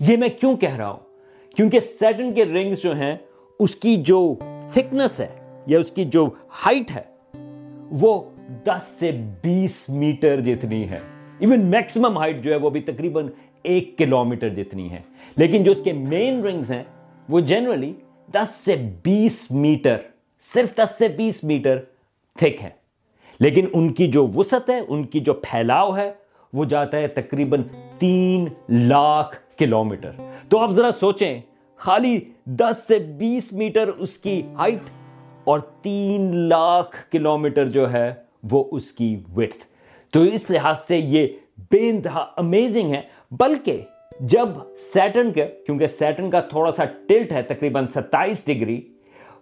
یہ 0.00 0.16
میں 0.16 0.28
کیوں 0.28 0.56
کہہ 0.56 0.76
رہا 0.76 0.90
ہوں؟ 0.90 1.00
کیونکہ 1.56 1.80
سیٹن 1.80 2.34
کے 2.34 2.44
رنگز 2.44 2.82
جو 2.82 2.96
ہیں، 2.96 3.16
اس 3.58 3.74
کی 3.74 3.96
جو 3.96 4.34
تھکنس 4.72 5.20
ہے 5.20 5.39
یا 5.66 5.78
اس 5.78 5.90
کی 5.90 6.04
جو 6.04 6.30
ہائٹ 6.66 6.90
ہے، 6.90 7.02
وہ 7.90 8.30
دس 8.64 8.82
سے 8.98 9.10
بیس 9.42 9.88
میٹر 9.88 10.40
جتنی 10.40 10.88
ہے۔ 10.90 10.98
ایون 11.38 11.60
میکسیمم 11.60 12.18
ہائٹ 12.18 12.44
جو 12.44 12.50
ہے 12.50 12.56
وہ 12.56 12.70
بھی 12.70 12.80
تقریباً 12.80 13.28
ایک 13.62 13.98
کلومیٹر 13.98 14.48
جتنی 14.48 14.90
ہے۔ 14.90 15.00
لیکن 15.36 15.62
جو 15.62 15.72
اس 15.72 15.82
کے 15.84 15.92
مین 15.92 16.44
رنگز 16.44 16.70
ہیں، 16.70 16.82
وہ 17.28 17.40
جنرلی 17.40 17.92
دس 18.32 18.54
سے 18.64 18.76
بیس 19.02 19.50
میٹر 19.50 19.96
صرف 20.54 20.76
دس 20.76 20.98
سے 20.98 21.08
بیس 21.08 21.44
میٹر 21.44 21.78
تھک 22.38 22.62
ہے 22.62 22.70
لیکن 23.40 23.66
ان 23.72 23.92
کی 23.92 24.06
جو 24.06 24.26
وسط 24.36 24.70
ہے، 24.70 24.80
ان 24.88 25.04
کی 25.04 25.20
جو 25.20 25.34
پھیلاؤ 25.34 25.96
ہے، 25.96 26.12
وہ 26.52 26.64
جاتا 26.64 26.96
ہے 26.96 27.08
تقریباً 27.08 27.62
تین 27.98 28.48
لاکھ 28.68 29.58
کلومیٹر۔ 29.58 30.10
تو 30.48 30.58
آپ 30.58 30.70
ذرا 30.70 30.90
سوچیں، 30.90 31.40
خالی 31.76 32.20
دس 32.44 32.88
سے 32.88 32.98
بیس 32.98 33.52
میٹر 33.52 33.88
اس 33.88 34.18
کی 34.18 34.42
ہائٹ 34.58 34.78
اور 35.50 35.60
تین 35.60 36.36
لاکھ 36.36 37.10
کلومیٹر 37.10 37.68
جو 37.68 37.92
ہے 37.92 38.14
وہ 38.50 38.64
اس 38.70 38.92
کی 38.92 39.16
وٹھ 39.36 39.56
تو 40.10 40.22
اس 40.22 40.50
لحاظ 40.50 40.80
سے 40.80 40.98
یہ 40.98 41.28
بے 41.70 41.90
انتہا 41.90 42.26
امیزنگ 42.36 42.94
ہے، 42.94 43.00
بلکہ 43.30 43.82
جب 44.20 44.48
سیٹن 44.92 45.32
کے، 45.32 45.46
کیونکہ 45.66 45.86
سیٹن 45.86 46.30
کا 46.30 46.40
تھوڑا 46.40 46.72
سا 46.72 46.84
ٹلٹ 46.84 47.32
ہے 47.32 47.42
تقریباً 47.42 47.86
ستائیس 47.86 48.46
ڈگری، 48.46 48.80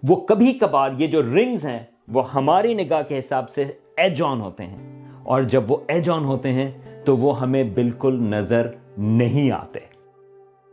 وہ 0.08 0.16
کبھی 0.16 0.52
کبھار 0.52 0.90
یہ 0.98 1.06
جو 1.06 1.22
رنگز 1.22 1.66
ہیں، 1.66 1.78
وہ 2.08 2.32
ہماری 2.32 2.74
نگاہ 2.74 3.02
کے 3.02 3.18
حساب 3.18 3.50
سے 3.50 3.64
ایج 3.96 4.22
آن 4.22 4.40
ہوتے 4.40 4.64
ہیں۔ 4.64 5.08
اور 5.22 5.42
جب 5.42 5.72
وہ 5.72 5.76
ایج 5.88 6.10
آن 6.10 6.24
ہوتے 6.24 6.52
ہیں، 6.52 6.70
تو 7.04 7.16
وہ 7.16 7.40
ہمیں 7.40 7.64
بالکل 7.64 8.14
نظر 8.14 8.70
نہیں 8.98 9.50
آتے۔ 9.50 9.80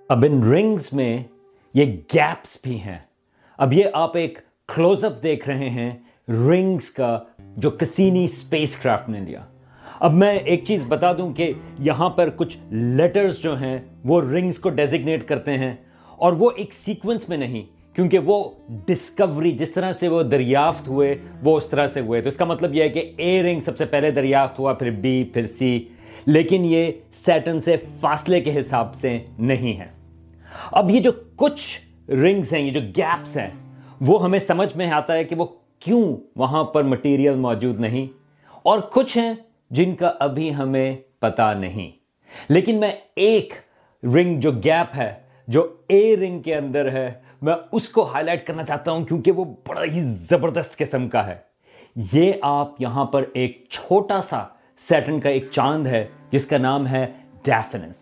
اب 0.09 0.25
ان 0.31 0.51
رنگز 0.53 0.89
میں 0.93 1.17
یہ 1.73 1.85
گیپس 1.85 2.57
بھی 2.63 2.81
ہیں۔ 2.81 2.99
اب 3.57 3.73
یہ 3.73 3.83
آپ 3.93 4.17
ایک 4.17 4.39
کلوز 4.69 5.03
اپ 5.03 5.21
دیکھ 5.23 5.49
رہے 5.49 5.69
ہیں 5.69 5.91
رنگز 6.27 6.89
کا 6.89 7.19
جو 7.57 7.69
کسینی 7.69 8.27
سپیس 8.27 8.77
کرافٹ 8.77 9.09
نے 9.09 9.19
لیا۔ 9.19 9.41
اب 9.99 10.13
میں 10.13 10.33
ایک 10.33 10.63
چیز 10.63 10.83
بتا 10.87 11.13
دوں 11.13 11.33
کہ 11.33 11.51
یہاں 11.79 12.09
پر 12.09 12.29
کچھ 12.29 12.57
لیٹرز 12.71 13.37
جو 13.37 13.57
ہیں 13.57 13.77
وہ 14.03 14.21
رنگز 14.21 14.57
کو 14.57 14.69
ڈیزگنیٹ 14.69 15.27
کرتے 15.27 15.57
ہیں 15.57 15.73
اور 16.17 16.33
وہ 16.33 16.49
ایک 16.55 16.73
سیکوینس 16.73 17.29
میں 17.29 17.37
نہیں، 17.37 17.63
کیونکہ 17.95 18.19
وہ 18.19 18.43
ڈسکوری 18.85 19.51
جس 19.51 19.71
طرح 19.71 19.91
سے 19.91 20.07
وہ 20.07 20.21
دریافت 20.23 20.87
ہوئے، 20.87 21.15
وہ 21.43 21.57
اس 21.57 21.65
طرح 21.65 21.87
سے 21.87 21.99
ہوئے۔ 21.99 22.21
تو 22.21 22.29
اس 22.29 22.35
کا 22.35 22.45
مطلب 22.45 22.75
یہ 22.75 22.83
ہے 22.83 22.89
کہ 22.89 23.11
اے 23.17 23.41
رنگ 23.43 23.59
سب 23.59 23.77
سے 23.77 23.85
پہلے 23.85 24.11
دریافت 24.11 24.59
ہوا، 24.59 24.73
پھر 24.73 24.89
بی 24.89 25.23
پھر 25.23 25.47
سی 25.47 25.77
لیکن 26.25 26.65
یہ 26.65 26.91
سیٹن 27.25 27.59
سے 27.59 27.75
فاصلے 27.99 28.41
کے 28.41 28.59
حساب 28.59 28.95
سے 28.95 29.17
نہیں 29.39 29.79
ہے۔ 29.79 29.87
اب 30.71 30.89
یہ 30.89 30.99
جو 30.99 31.11
کچھ 31.35 32.11
رنگز 32.11 32.53
ہیں، 32.53 32.61
یہ 32.61 32.71
جو 32.71 32.81
گیپس 32.97 33.37
ہیں 33.37 33.49
وہ 34.01 34.23
ہمیں 34.23 34.39
سمجھ 34.39 34.77
میں 34.77 34.91
آتا 34.91 35.13
ہے 35.13 35.23
کہ 35.23 35.35
وہ 35.35 35.45
کیوں 35.79 36.17
وہاں 36.35 36.63
پر 36.63 36.83
مٹیریل 36.83 37.35
موجود 37.35 37.79
نہیں 37.79 38.07
اور 38.63 38.79
کچھ 38.79 39.17
ہیں 39.17 39.33
جن 39.71 39.95
کا 39.95 40.11
ابھی 40.19 40.55
ہمیں 40.55 40.95
پتا 41.19 41.53
نہیں۔ 41.53 41.91
لیکن 42.49 42.79
میں 42.79 42.91
ایک 43.15 43.53
رنگ 44.03 44.39
جو 44.39 44.51
گیپ 44.51 44.95
ہے، 44.97 45.13
جو 45.47 45.75
اے 45.87 46.15
رنگ 46.15 46.41
کے 46.41 46.55
اندر 46.55 46.91
ہے، 46.91 47.13
میں 47.41 47.53
اس 47.71 47.89
کو 47.89 48.03
ہائی 48.03 48.25
لائٹ 48.25 48.47
کرنا 48.47 48.63
چاہتا 48.63 48.91
ہوں 48.91 49.05
کیونکہ 49.05 49.31
وہ 49.31 49.45
بڑا 49.67 49.83
ہی 49.83 50.01
زبردست 50.01 50.77
قسم 50.77 51.09
کا 51.09 51.27
ہے۔ 51.27 51.35
یہ 52.13 52.33
آپ 52.41 52.81
یہاں 52.81 53.05
پر 53.05 53.23
ایک 53.33 53.63
چھوٹا 53.69 54.21
سا 54.21 54.43
سیٹن 54.87 55.19
کا 55.19 55.29
ایک 55.29 55.45
چاند 55.51 55.87
ہے، 55.87 56.07
جس 56.31 56.45
کا 56.45 56.57
نام 56.57 56.87
ہے 56.87 57.05
ڈیفنس 57.43 57.95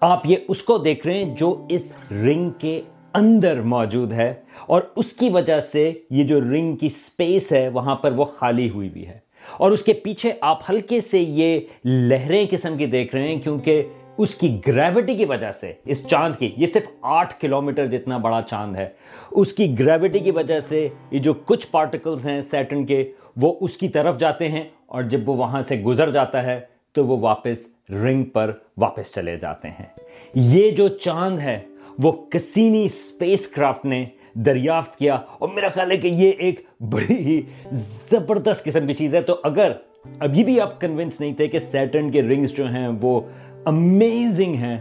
آپ 0.00 0.20
یہ 0.24 0.36
اس 0.48 0.62
کو 0.62 0.78
دیکھ 0.78 1.06
رہے 1.06 1.24
ہیں 1.24 1.36
جو 1.36 1.66
اس 1.68 1.92
رنگ 2.10 2.50
کے 2.50 2.82
اندر 3.14 3.60
موجود 3.60 4.12
ہے 4.12 4.34
اور 4.66 4.82
اس 4.96 5.12
کی 5.12 5.28
وجہ 5.28 5.60
سے 5.60 5.92
یہ 6.10 6.24
جو 6.24 6.40
رنگ 6.40 6.76
کی 6.76 6.88
سپیس 6.88 7.52
ہے 7.52 7.68
وہاں 7.68 7.96
پر 7.96 8.12
وہ 8.12 8.24
خالی 8.24 8.70
ہوئی 8.70 8.88
بھی 8.88 9.06
ہے۔ 9.06 9.18
اور 9.56 9.70
اس 9.70 9.82
کے 9.82 9.92
پیچھے 9.92 10.32
آپ 10.40 10.70
ہلکے 10.70 11.00
سے 11.00 11.20
یہ 11.20 11.60
لہریں 11.84 12.46
قسم 12.50 12.76
کی 12.76 12.86
دیکھ 12.86 13.14
رہے 13.14 13.28
ہیں 13.28 13.40
کیونکہ 13.40 13.82
اس 14.18 14.34
کی 14.34 14.60
گریوٹی 14.66 15.16
کی 15.16 15.24
وجہ 15.24 15.52
سے، 15.52 15.72
اس 15.84 16.06
چاند 16.06 16.36
کی، 16.36 16.50
یہ 16.56 16.66
صرف 16.66 16.82
آٹھ 17.02 17.34
کلومیٹر 17.40 17.86
جتنا 17.86 18.16
بڑا 18.16 18.40
چاند 18.40 18.76
ہے۔ 18.76 18.88
اس 19.30 19.52
کی 19.52 19.78
گریوٹی 19.78 20.18
کی 20.18 20.30
وجہ 20.30 20.60
سے 20.60 20.88
یہ 21.10 21.18
جو 21.18 21.34
کچھ 21.34 21.66
پارٹیکلز 21.70 22.28
ہیں 22.28 22.42
سیٹن 22.42 22.86
کے، 22.86 23.10
وہ 23.36 23.54
اس 23.60 23.76
کی 23.76 23.88
طرف 23.88 24.18
جاتے 24.18 24.48
ہیں 24.48 24.64
اور 24.86 25.02
جب 25.02 25.28
وہ 25.28 25.36
وہاں 25.36 25.62
سے 25.62 25.76
گزر 25.76 26.10
جاتا 26.10 26.42
ہے 26.42 26.60
تو 26.92 27.04
وہ 27.04 27.18
واپس 27.18 27.90
رنگ 27.90 28.24
پر 28.24 28.52
واپس 28.76 29.14
چلے 29.14 29.36
جاتے 29.36 29.68
ہیں۔ 29.68 29.86
یہ 30.34 30.70
جو 30.70 30.88
چاند 30.88 31.38
ہے 31.38 31.58
وہ 31.98 32.12
کسینی 32.12 32.88
سپیس 32.88 33.46
کرافٹ 33.46 33.84
نے 33.84 34.04
دریافت 34.34 34.98
کیا 34.98 35.14
اور 35.14 35.48
میرا 35.48 35.68
خیال 35.68 35.90
ہے 35.90 35.96
کہ 35.96 36.08
یہ 36.08 36.30
ایک 36.30 36.60
بڑی 36.80 37.16
ہی 37.16 37.42
زبردست 37.72 38.64
قسم 38.64 38.86
کی 38.86 38.94
چیز 38.94 39.14
ہے۔ 39.14 39.20
تو 39.20 39.40
اگر 39.42 39.72
ابھی 40.18 40.44
بھی 40.44 40.60
آپ 40.60 40.80
کنونس 40.80 41.20
نہیں 41.20 41.34
تھے 41.34 41.48
کہ 41.48 41.58
سیٹرن 41.58 42.10
کے 42.10 42.22
رنگز 42.22 42.50
جو 42.50 42.66
ہیں 42.66 42.88
وہ 43.02 43.20
امیزنگ 43.64 44.54
ہیں، 44.54 44.80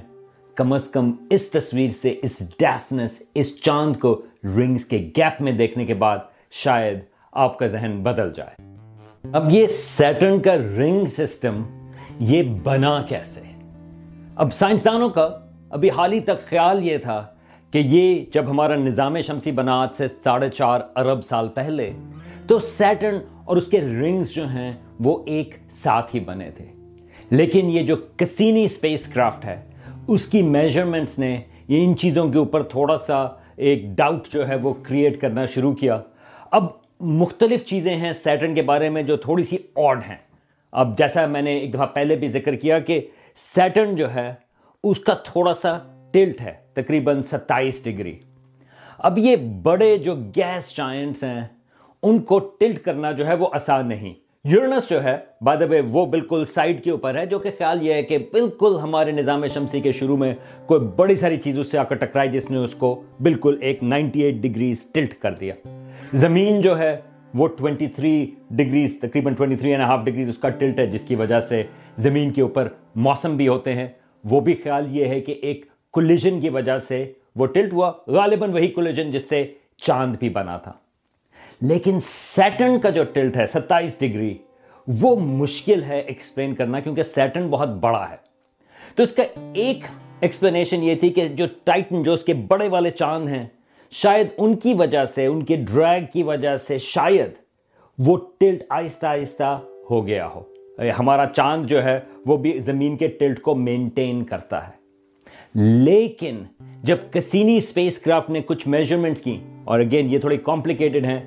کم 0.55 0.73
از 0.73 0.87
کم 0.87 1.11
اس 1.29 1.47
تصویر 1.47 1.89
سے، 1.89 2.19
اس 2.21 2.51
ڈیفنس 2.59 3.23
اس 3.35 3.61
چاند 3.61 3.95
کو 3.95 4.21
رنگز 4.43 4.85
کے 4.85 4.97
گیپ 5.17 5.41
میں 5.41 5.51
دیکھنے 5.51 5.85
کے 5.85 5.93
بعد 5.93 6.17
شاید 6.51 6.99
آپ 7.31 7.59
کا 7.59 7.67
ذہن 7.67 7.99
بدل 8.03 8.33
جائے۔ 8.35 8.71
اب 9.33 9.51
یہ 9.51 9.67
سیٹرن 9.67 10.39
کا 10.39 10.55
رنگ 10.55 11.05
سسٹم 11.05 11.63
یہ 12.19 12.43
بنا 12.63 13.01
کیسے؟ 13.09 13.41
اب 14.35 14.53
سائنسدانوں 14.53 15.09
کا 15.09 15.40
ابھی 15.71 15.89
حال 15.89 16.13
ہی 16.13 16.19
تک 16.19 16.45
خیال 16.49 16.85
یہ 16.85 16.97
تھا 16.97 17.27
کہ 17.71 17.77
یہ 17.77 18.25
جب 18.33 18.45
ہمارا 18.49 18.75
نظام 18.75 19.21
شمسی 19.21 19.51
بنا 19.51 19.81
آج 19.81 19.89
سے 19.95 20.07
ساڑھے 20.07 20.49
چار 20.49 20.79
ارب 20.95 21.25
سال 21.25 21.47
پہلے، 21.47 21.91
تو 22.47 22.59
سیٹرن 22.59 23.19
اور 23.45 23.57
اس 23.57 23.67
کے 23.67 23.81
رنگز 23.81 24.31
جو 24.31 24.47
ہیں 24.47 24.73
وہ 24.99 25.23
ایک 25.25 25.55
ساتھ 25.71 26.15
ہی 26.15 26.19
بنے 26.19 26.51
تھے۔ 26.51 26.65
لیکن 27.29 27.69
یہ 27.69 27.81
جو 27.81 27.95
کسینی 28.17 28.63
اسپیس 28.63 29.07
کرافٹ 29.07 29.45
ہے، 29.45 29.61
اس 30.07 30.27
کی 30.27 30.41
میجرمنٹس 30.41 31.19
نے 31.19 31.41
یہ 31.67 31.83
ان 31.83 31.97
چیزوں 31.97 32.29
کے 32.29 32.37
اوپر 32.37 32.63
تھوڑا 32.63 32.97
سا 32.97 33.27
ایک 33.55 33.85
ڈاؤٹ 33.85 34.27
جو 34.27 34.47
ہے 34.47 34.55
وہ 34.55 34.73
کریٹ 34.83 35.21
کرنا 35.21 35.45
شروع 35.45 35.73
کیا۔ 35.73 36.01
اب 36.51 36.65
مختلف 36.99 37.65
چیزیں 37.65 37.97
ہیں 37.97 38.13
سیٹرن 38.13 38.55
کے 38.55 38.61
بارے 38.61 38.89
میں 38.89 39.03
جو 39.03 39.17
تھوڑی 39.17 39.43
سی 39.43 39.57
آڈ 39.75 40.01
ہیں۔ 40.09 40.17
اب 40.71 40.97
جیسا 40.97 41.25
میں 41.25 41.41
نے 41.41 41.57
ایک 41.57 41.73
دفعہ 41.73 41.85
پہلے 41.85 42.15
بھی 42.15 42.27
ذکر 42.27 42.55
کیا 42.55 42.79
کہ 42.79 43.07
سیٹرن 43.55 43.95
جو 43.95 44.13
ہے 44.13 44.33
اس 44.83 44.99
کا 44.99 45.13
تھوڑا 45.13 45.53
سا 45.53 45.77
ٹلٹ 46.11 46.41
ہے، 46.41 46.53
تقریباً 46.73 47.21
ستائیس 47.21 47.83
ڈگری۔ 47.83 48.19
اب 48.97 49.17
یہ 49.17 49.35
بڑے 49.35 49.97
جو 49.97 50.15
گیس 50.15 50.77
جائنٹس 50.77 51.23
ہیں، 51.23 51.41
ان 52.03 52.19
کو 52.19 52.39
ٹلٹ 52.39 52.79
کرنا 52.79 53.11
جو 53.11 53.27
ہے 53.27 53.33
وہ 53.33 53.47
آسان 53.53 53.87
نہیں۔ 53.87 54.13
یورنس 54.43 54.89
جو 54.89 55.03
ہے 55.03 55.17
بادوے 55.41 55.81
وہ 55.81 56.05
بالکل 56.05 56.45
سائڈ 56.45 56.83
کے 56.83 56.91
اوپر 56.91 57.15
ہے، 57.15 57.25
جو 57.25 57.39
کہ 57.39 57.51
خیال 57.57 57.87
یہ 57.87 57.93
ہے 57.93 58.03
کہ 58.03 58.17
بالکل 58.17 58.79
ہمارے 58.79 59.11
نظام 59.11 59.47
شمسی 59.47 59.81
کے 59.81 59.91
شروع 59.91 60.17
میں 60.17 60.33
کوئی 60.65 60.81
بڑی 60.81 61.15
ساری 61.15 61.37
چیز 61.37 61.59
اس 61.59 61.71
سے 61.71 61.77
آ 61.77 61.83
کر 61.83 61.95
ٹکرائی، 61.95 62.29
جس 62.29 62.51
نے 62.51 62.57
اس 62.57 62.73
کو 62.73 63.03
بالکل 63.19 63.57
ایک 63.61 63.83
نائنٹی 63.83 64.21
ایٹ 64.21 64.35
ڈگریز 64.35 64.85
ٹلٹ 64.93 65.13
کر 65.13 65.33
دیا۔ 65.33 65.53
زمین 66.13 66.61
جو 66.61 66.79
ہے، 66.79 67.01
وہ 67.33 67.47
23 67.47 68.35
ڈگریز، 68.49 68.99
تقریباً 69.01 69.33
23 69.35 69.71
اینڈ 69.71 69.83
ہاف 69.83 70.05
ڈگریز 70.05 70.29
اس 70.29 70.37
کا 70.37 70.49
ٹلٹ 70.49 70.79
ہے، 70.79 70.87
جس 70.87 71.01
کی 71.01 71.15
وجہ 71.15 71.41
سے 71.41 71.63
زمین 71.97 72.31
کے 72.31 72.41
اوپر 72.41 72.67
موسم 72.95 73.37
بھی 73.37 73.47
ہوتے 73.47 73.73
ہیں۔ 73.73 73.87
وہ 74.23 74.39
بھی 74.39 74.53
خیال 74.53 74.95
یہ 74.95 75.05
ہے 75.05 75.21
کہ 75.21 75.39
ایک 75.41 75.65
کولیجن 75.91 76.41
کی 76.41 76.49
وجہ 76.49 76.79
سے 76.79 77.13
وہ 77.35 77.45
ٹلٹ 77.45 77.73
ہوا، 77.73 77.91
غالباً 78.07 78.51
وہی 78.51 78.67
کولیجن 78.67 79.11
جس 79.11 79.29
سے 79.29 79.53
چاند 79.77 80.15
بھی 80.19 80.29
بنا 80.29 80.57
تھا۔ 80.57 80.71
لیکن 81.61 81.99
سیٹن 82.05 82.79
کا 82.79 82.89
جو 82.89 83.03
ٹلٹ 83.03 83.37
ہے، 83.37 83.47
ستائیس 83.47 83.99
ڈگری، 83.99 84.37
وہ 84.87 85.15
مشکل 85.15 85.83
ہے 85.83 85.99
ایکسپلین 85.99 86.55
کرنا 86.55 86.79
کیونکہ 86.79 87.03
سیٹن 87.03 87.47
بہت 87.47 87.69
بڑا 87.69 88.09
ہے۔ 88.09 88.15
تو 88.95 89.03
اس 89.03 89.11
کا 89.11 89.23
ایک 89.53 89.79
ایکسپلینیشن 90.21 90.83
یہ 90.83 90.95
تھی 90.95 91.09
کہ 91.09 91.27
جو 91.27 91.45
ٹائٹن، 91.63 92.03
جو 92.03 92.13
اس 92.13 92.23
کے 92.23 92.33
بڑے 92.33 92.67
والے 92.67 92.89
چاند 92.89 93.29
ہیں، 93.29 93.47
شاید 93.91 94.27
ان 94.37 94.55
کی 94.55 94.73
وجہ 94.73 95.05
سے، 95.05 95.25
ان 95.25 95.45
کے 95.45 95.55
ڈریگ 95.55 96.03
کی 96.13 96.23
وجہ 96.23 96.57
سے 96.57 96.77
شاید 96.77 97.31
وہ 97.97 98.17
ٹلٹ 98.39 98.63
آہستہ 98.69 99.05
آہستہ 99.05 99.59
ہو 99.89 100.07
گیا 100.07 100.27
ہو۔ 100.27 100.43
ہمارا 100.99 101.25
چاند 101.25 101.65
جو 101.65 101.83
ہے 101.83 101.99
وہ 102.27 102.37
بھی 102.37 102.59
زمین 102.59 102.97
کے 102.97 103.07
ٹلٹ 103.07 103.41
کو 103.41 103.55
مینٹین 103.55 104.23
کرتا 104.23 104.67
ہے۔ 104.67 104.79
لیکن 105.55 106.43
جب 106.83 106.97
کسینی 107.11 107.57
اسپیس 107.57 108.01
کرافٹ 108.01 108.29
نے 108.29 108.41
کچھ 108.45 108.67
میجرمنٹ 108.67 109.19
کی، 109.19 109.37
اور 109.63 109.79
اگین 109.79 110.09
یہ 110.09 110.19
تھوڑی 110.19 110.35
کمپلیکیٹڈ 110.35 111.05
ہیں، 111.05 111.19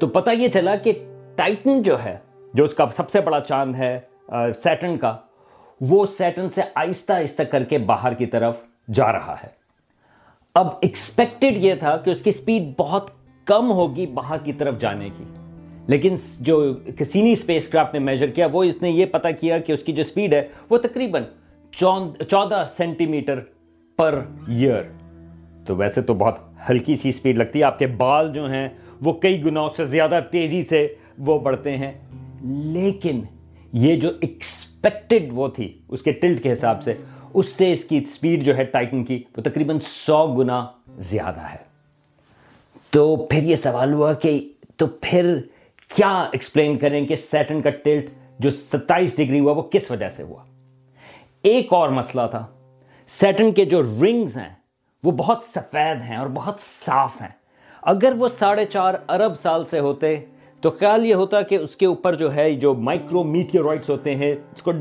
تو 0.00 0.06
پتہ 0.06 0.30
یہ 0.30 0.48
چلا 0.48 0.76
کہ 0.76 0.92
ٹائٹن 1.36 1.82
جو 1.82 2.02
ہے، 2.04 2.16
جو 2.54 2.64
اس 2.64 2.74
کا 2.74 2.86
سب 2.96 3.10
سے 3.10 3.20
بڑا 3.20 3.40
چاند 3.40 3.74
ہے 3.74 3.98
سیٹن 4.62 4.96
کا، 4.96 5.16
وہ 5.80 6.04
سیٹن 6.18 6.48
سے 6.48 6.62
آہستہ 6.74 7.12
آہستہ 7.12 7.42
کر 7.42 7.64
کے 7.64 7.78
باہر 7.78 8.14
کی 8.14 8.26
طرف 8.26 8.56
جا 8.94 9.12
رہا 9.12 9.34
ہے۔ 9.42 9.48
اب 10.54 10.68
ایکسپیکٹڈ 10.80 11.56
یہ 11.56 11.74
تھا 11.74 11.96
کہ 11.96 12.10
اس 12.10 12.20
کی 12.20 12.32
سپیڈ 12.32 12.72
بہت 12.78 13.10
کم 13.46 13.70
ہوگی 13.70 14.06
باہر 14.06 14.38
کی 14.44 14.52
طرف 14.52 14.78
جانے 14.80 15.08
کی۔ 15.16 15.24
لیکن 15.86 16.16
جو 16.40 16.74
کسینی 16.98 17.32
اسپیس 17.32 17.68
کرافٹ 17.68 17.92
نے 17.92 18.00
میجر 18.00 18.26
کیا، 18.26 18.48
وہ 18.52 18.64
اس 18.64 18.82
نے 18.82 18.90
یہ 18.90 19.06
پتا 19.06 19.30
کیا 19.30 19.58
کہ 19.58 19.72
اس 19.72 19.82
کی 19.82 19.92
جو 19.92 20.02
سپیڈ 20.02 20.34
ہے، 20.34 20.48
وہ 20.70 20.78
تقریباً 20.78 21.22
چودہ 22.28 22.66
سینٹی 22.76 23.06
میٹر 23.06 23.40
پر 23.96 24.24
ایئر 24.48 24.82
تو 25.66 25.76
ویسے 25.76 26.02
تو 26.02 26.14
بہت 26.14 26.38
ہلکی 26.70 26.96
سی 26.96 27.12
سپیڈ 27.12 27.38
لگتی 27.38 27.58
ہے۔ 27.58 27.64
آپ 27.64 27.78
کے 27.78 27.86
بال 27.86 28.32
جو 28.32 28.50
ہیں، 28.50 28.68
وہ 29.00 29.12
کئی 29.12 29.44
گنا 29.44 29.60
سے 29.76 29.86
زیادہ 29.86 30.20
تیزی 30.30 30.62
سے 30.62 30.94
وہ 31.18 31.38
بڑھتے 31.38 31.76
ہیں۔ 31.76 31.92
لیکن 32.72 33.20
یہ 33.72 33.96
جو 33.96 34.08
ایکسپیکٹڈ 34.20 35.28
وہ 35.30 35.48
تھی، 35.48 35.78
اس 35.88 36.02
کے 36.02 36.12
ٹلٹ 36.12 36.42
کے 36.42 36.52
حساب 36.52 36.82
سے، 36.82 36.94
اس 37.34 37.48
سے 37.48 37.72
اس 37.72 37.84
کی 37.84 38.04
سپیڈ 38.04 38.44
جو 38.44 38.56
ہے 38.56 38.64
ٹائٹن 38.64 39.04
کی، 39.04 39.22
وہ 39.36 39.42
تقریباً 39.42 39.78
سو 39.82 40.34
گنا 40.34 40.66
زیادہ 40.98 41.40
ہے۔ 41.40 41.72
تو 42.90 43.16
پھر 43.16 43.42
یہ 43.42 43.56
سوال 43.56 43.92
ہوا 43.92 44.12
کہ 44.12 44.48
تو 44.76 44.86
پھر 44.86 45.36
کیا 45.94 46.28
ایکسپلین 46.32 46.78
کریں 46.78 47.06
کہ 47.06 47.16
سیٹن 47.16 47.60
کا 47.62 47.70
ٹلٹ 47.70 48.06
جو 48.38 48.50
ستائیس 48.50 49.16
ڈگری 49.16 49.40
ہوا 49.40 49.52
وہ 49.52 49.62
کس 49.62 49.90
وجہ 49.90 50.08
سے 50.08 50.22
ہوا؟ 50.22 50.42
ایک 51.42 51.72
اور 51.72 51.88
مسئلہ 51.88 52.22
تھا 52.30 52.46
سیٹن 53.08 53.52
کے 53.52 53.64
جو 53.64 53.82
رنگز 53.82 54.36
ہیں 54.36 54.48
وہ 55.02 55.10
بہت 55.10 55.44
سفید 55.44 56.02
ہیں 56.02 56.16
اور 56.16 56.26
بہت 56.26 56.60
صاف 56.60 57.22
ہیں۔ 57.22 57.28
اگر 57.82 58.12
وہ 58.18 58.28
ساڑھے 58.28 58.64
چار 58.64 58.94
ارب 59.08 59.34
سال 59.38 59.64
سے 59.64 59.78
ہوتے 59.78 60.16
تو 60.60 60.70
خیال 60.70 61.06
یہ 61.06 61.14
ہوتا 61.14 61.42
کہ 61.42 61.54
اس 61.54 61.76
کے 61.76 61.86
اوپر 61.86 62.14
جو 62.14 62.34
ہے 62.34 62.54
جو 62.54 62.74
مائکرو 62.74 63.22
میٹیورائٹس 63.24 63.90
ہوتے 63.90 64.14
ہیں، 64.14 64.32
اس 64.32 64.62
کو 64.62 64.72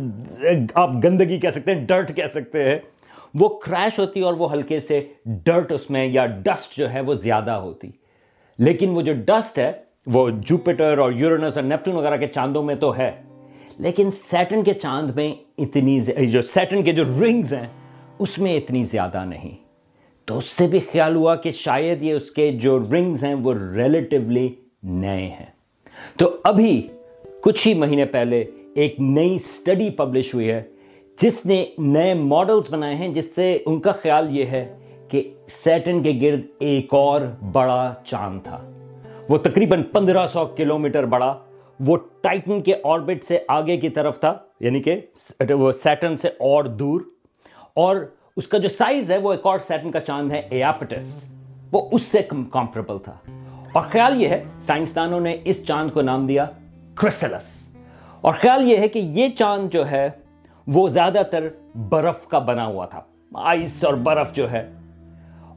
آپ 0.73 0.89
گندگی 1.03 1.39
کہہ 1.39 1.49
سکتے 1.49 1.75
ہیں 1.75 1.85
ڈرٹ 1.85 2.15
کہہ 2.15 2.31
سکتے 2.33 2.63
ہیں، 2.63 2.79
وہ 3.33 3.49
کریش 3.49 3.99
ہوتی 3.99 4.21
اور 4.21 4.33
وہ 4.33 4.51
ہلکے 4.53 4.79
سے 4.79 5.13
ڈرٹ 5.25 5.71
اس 5.71 5.89
میں 5.89 6.05
یا 6.07 6.25
ڈسٹ 6.25 6.77
جو 6.77 6.91
ہے 6.93 7.01
وہ 7.01 7.13
زیادہ 7.13 7.51
ہوتی۔ 7.51 7.91
لیکن 8.59 8.89
وہ 8.89 9.01
جو 9.01 9.13
ڈسٹ 9.25 9.57
ہے 9.59 9.71
وہ 10.05 10.29
جوپیٹر 10.29 10.97
اور 10.97 11.11
یورینس 11.11 11.57
اور 11.57 11.65
نیپٹون 11.65 11.95
وغیرہ 11.95 12.17
کے 12.17 12.27
چاندوں 12.27 12.63
میں 12.63 12.75
تو 12.75 12.97
ہے۔ 12.97 13.11
لیکن 13.79 14.09
سیٹن 14.11 14.63
کے 14.63 14.73
چاند 14.73 15.11
میں 15.15 15.35
اتنی 15.57 16.01
جو 16.27 16.41
سیٹن 16.41 16.83
کے 16.83 16.91
جو 16.91 17.03
رنگز 17.03 17.53
ہیں، 17.53 17.67
اس 18.19 18.39
میں 18.39 18.57
اتنی 18.57 18.83
زیادہ 18.83 19.25
نہیں۔ 19.25 19.55
تو 20.25 20.37
اس 20.37 20.45
سے 20.45 20.67
بھی 20.67 20.79
خیال 20.79 21.15
ہوا 21.15 21.35
کہ 21.35 21.51
شاید 21.51 22.03
یہ 22.03 22.13
اس 22.13 22.31
کے 22.31 22.51
جو 22.51 22.79
رنگز 22.79 23.23
ہیں، 23.23 23.35
وہ 23.35 23.53
ریلیٹیولی 23.53 24.49
نئے 24.83 25.27
ہیں۔ 25.27 25.45
تو 26.17 26.37
ابھی 26.43 26.87
کچھ 27.41 27.67
ہی 27.67 27.73
مہینے 27.73 28.05
پہلے 28.05 28.43
ایک 28.75 28.95
نئی 28.99 29.37
سٹڈی 29.37 29.89
پبلش 29.89 30.33
ہوئی 30.33 30.51
ہے، 30.51 30.63
جس 31.21 31.45
نے 31.45 31.65
نئے 31.77 32.13
ماڈلز 32.13 32.73
بنائے 32.73 32.95
ہیں، 32.95 33.07
جس 33.07 33.35
سے 33.35 33.57
ان 33.65 33.79
کا 33.79 33.91
خیال 33.91 34.37
یہ 34.37 34.45
ہے 34.45 34.77
کہ 35.09 35.33
سیٹن 35.47 36.03
کے 36.03 36.19
گرد 36.21 36.41
ایک 36.59 36.93
اور 36.93 37.21
بڑا 37.51 37.93
چاند 38.05 38.39
تھا۔ 38.43 38.80
وہ 39.31 39.37
تقریباً 39.37 39.83
پندرہ 39.83 40.27
سو 40.27 40.45
کلومیٹر 40.45 41.03
بڑا، 41.03 41.39
وہ 41.79 41.97
ٹائٹن 42.21 42.61
کے 42.61 42.73
آربٹ 42.83 43.23
سے 43.23 43.37
آگے 43.47 43.77
کی 43.77 43.89
طرف 43.89 44.19
تھا 44.19 44.37
یعنی 44.59 44.81
کہ 44.81 44.99
وہ 45.53 45.71
سیٹن 45.71 46.17
سے 46.17 46.27
اور 46.27 46.63
دور، 46.63 47.01
اور 47.73 47.95
اس 48.37 48.47
کا 48.47 48.57
جو 48.57 48.67
سائز 48.67 49.11
ہے، 49.11 49.17
وہ 49.17 49.31
ایک 49.31 49.45
اور 49.45 49.59
سیٹن 49.59 49.91
کا 49.91 49.99
چاند 49.99 50.31
ہے، 50.31 50.41
ایاپٹس۔ 50.49 51.23
وہ 51.71 51.89
اس 51.91 52.01
سے 52.01 52.21
کمپریبل 52.51 52.97
تھا۔ 52.99 53.17
اور 53.71 53.83
خیال 53.91 54.21
یہ 54.21 54.27
ہے، 54.27 54.43
سائنسدانوں 54.61 55.19
نے 55.19 55.37
اس 55.43 55.65
چاند 55.65 55.91
کو 55.91 56.01
نام 56.01 56.27
دیا 56.27 56.45
کرسلس۔ 56.95 57.75
اور 58.21 58.33
خیال 58.33 58.71
یہ 58.71 58.77
ہے 58.77 58.87
کہ 58.87 58.99
یہ 58.99 59.29
چاند 59.29 59.69
جو 59.73 59.91
ہے، 59.91 60.09
وہ 60.67 60.89
زیادہ 60.89 61.21
تر 61.31 61.47
برف 61.89 62.27
کا 62.27 62.39
بنا 62.39 62.65
ہوا 62.65 62.85
تھا۔ 62.85 63.01
آئس 63.33 63.83
اور 63.83 63.93
برف 63.93 64.33
جو 64.33 64.51
ہے۔ 64.51 64.71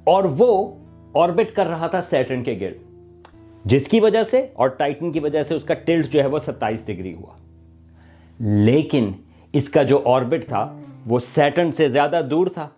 اور 0.05 0.25
وہ 0.39 0.75
آربٹ 1.15 1.57
کر 1.57 1.67
رہا 1.67 1.87
تھا 1.87 2.01
سیٹن 2.01 2.43
کے 2.43 2.59
گرد۔ 2.61 2.84
جس 3.65 3.89
کی 3.89 4.01
وجہ 4.01 4.23
سے 4.23 4.47
اور 4.55 4.69
ٹائٹن 4.69 5.13
کی 5.13 5.21
وجہ 5.21 5.43
سے 5.43 5.55
اس 5.55 5.65
کا 5.65 5.75
ٹلٹ 5.75 6.07
جو 6.07 6.23
ہے 6.23 6.27
وہ 6.27 6.39
ستائیس 6.39 6.87
ڈگری 6.87 7.15
ہوا۔ 7.15 7.37
لیکن 8.41 9.13
اس 9.53 9.69
کا 9.69 9.83
جو 9.83 10.03
آربٹ 10.05 10.45
تھا، 10.45 10.81
وہ 11.07 11.19
سیٹن 11.19 11.73
سے 11.73 11.89
زیادہ 11.89 12.21
دور 12.31 12.47
تھا 12.47 12.69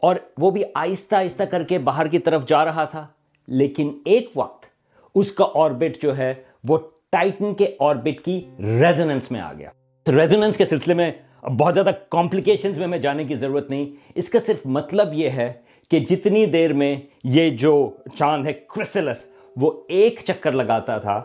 اور 0.00 0.16
وہ 0.38 0.50
بھی 0.50 0.62
آہستہ 0.74 1.14
آہستہ 1.14 1.42
کر 1.42 1.62
کے 1.62 1.78
باہر 1.78 2.06
کی 2.06 2.18
طرف 2.18 2.48
جا 2.48 2.64
رہا 2.64 2.84
تھا۔ 2.84 3.06
لیکن 3.48 3.98
ایک 4.04 4.30
وقت 4.36 4.66
اس 5.14 5.32
کا 5.32 5.44
آربٹ 5.54 6.02
جو 6.02 6.18
ہے، 6.18 6.34
وہ 6.68 6.78
ٹائٹن 7.10 7.54
کے 7.54 7.76
آربٹ 7.80 8.24
کی 8.24 8.40
ریزننس 8.58 9.30
میں 9.30 9.40
آ 9.40 9.52
گیا۔ 9.58 9.70
ریزننس 10.08 10.56
کے 10.56 10.64
سلسلے 10.64 10.94
میں 10.94 11.12
بہت 11.42 11.74
زیادہ 11.74 11.90
کمپلیکیشنز 12.10 12.78
میں 12.78 12.86
میں 12.86 12.98
جانے 12.98 13.24
کی 13.24 13.34
ضرورت 13.34 13.70
نہیں۔ 13.70 13.86
اس 14.14 14.28
کا 14.28 14.38
صرف 14.46 14.66
مطلب 14.66 15.08
یہ 15.12 15.30
ہے 15.30 15.52
کہ 15.90 16.00
جتنی 16.00 16.46
دیر 16.46 16.72
میں 16.72 16.96
یہ 17.24 17.50
جو 17.50 17.90
چاند 18.18 18.46
ہے، 18.46 18.52
کرسلس 18.52 19.37
وہ 19.56 19.70
ایک 19.88 20.20
چکر 20.26 20.52
لگاتا 20.52 20.98
تھا، 20.98 21.22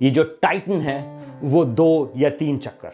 یہ 0.00 0.10
جو 0.10 0.22
ٹائٹن 0.40 0.80
ہے، 0.80 1.00
وہ 1.42 1.64
دو 1.64 2.06
یا 2.14 2.28
تین 2.38 2.60
چکر، 2.60 2.90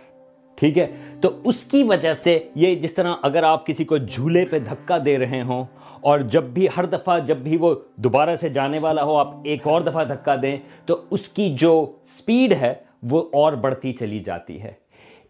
ٹھیک 0.59 0.79
ہے؟ 0.79 0.87
تو 1.21 1.31
اس 1.45 1.65
کی 1.65 1.83
وجہ 1.83 2.13
سے 2.15 2.39
یہ 2.55 2.75
جس 2.75 2.95
طرح 2.95 3.15
اگر 3.23 3.43
آپ 3.43 3.67
کسی 3.67 3.85
کو 3.85 3.97
جھولے 3.97 4.45
پہ 4.45 4.59
دھکا 4.59 4.99
دے 5.05 5.19
رہے 5.19 5.41
ہوں 5.43 5.65
اور 6.01 6.21
جب 6.31 6.45
بھی 6.45 6.67
ہر 6.77 6.85
دفعہ 6.85 7.19
جب 7.19 7.37
بھی 7.37 7.57
وہ 7.57 7.75
دوبارہ 7.97 8.37
سے 8.37 8.49
جانے 8.49 8.79
والا 8.79 9.03
ہو، 9.05 9.17
آپ 9.17 9.35
ایک 9.45 9.67
اور 9.69 9.81
دفعہ 9.81 10.05
دھکا 10.05 10.35
دیں، 10.43 10.57
تو 10.87 11.01
اس 11.11 11.29
کی 11.29 11.55
جو 11.59 11.75
سپیڈ 12.09 12.53
ہے، 12.53 12.75
وہ 13.03 13.23
اور 13.33 13.53
بڑھتی 13.53 13.93
چلی 13.93 14.19
جاتی 14.19 14.61
ہے۔ 14.63 14.73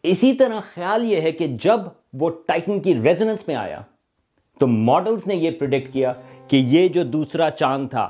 اسی 0.03 0.33
طرح 0.33 0.61
خیال 0.75 1.05
یہ 1.05 1.21
ہے 1.21 1.33
کہ 1.33 1.47
جب 1.63 1.81
وہ 2.13 2.31
ٹائٹن 2.47 2.81
کی 2.81 2.95
ریزننس 2.95 3.47
میں 3.49 3.57
آیا، 3.57 3.81
تو 4.61 4.67
ماڈلز 4.67 5.27
نے 5.27 5.35
یہ 5.35 5.51
پریڈکٹ 5.51 5.93
کیا 5.93 6.13
کہ 6.49 6.57
یہ 6.57 6.89
جو 6.89 7.03
دوسرا 7.05 7.51
چاند 7.51 7.89
تھا 7.91 8.09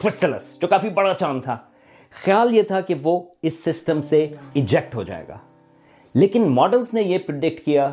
کرسلس 0.00 0.58
جو 0.60 0.68
کافی 0.68 0.88
بڑا 0.90 1.14
چاند 1.14 1.42
تھا 1.42 1.56
خیال 2.14 2.54
یہ 2.54 2.62
تھا 2.62 2.80
کہ 2.80 2.94
وہ 3.02 3.20
اس 3.42 3.64
سسٹم 3.64 4.00
سے 4.02 4.26
ایجیکٹ 4.52 4.94
ہو 4.94 5.02
جائے 5.02 5.24
گا 5.28 5.38
لیکن 6.14 6.48
ماڈلز 6.54 6.94
نے 6.94 7.02
یہ 7.02 7.18
پرڈکٹ 7.26 7.64
کیا 7.64 7.90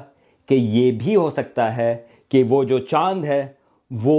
کہ 0.49 0.55
یہ 0.55 0.91
بھی 0.91 1.15
ہو 1.15 1.29
سکتا 1.29 1.75
ہے 1.77 1.95
کہ 2.29 2.43
وہ 2.49 2.63
جو 2.63 2.79
چاند 2.85 3.25
ہے 3.25 3.45
وہ 3.91 4.17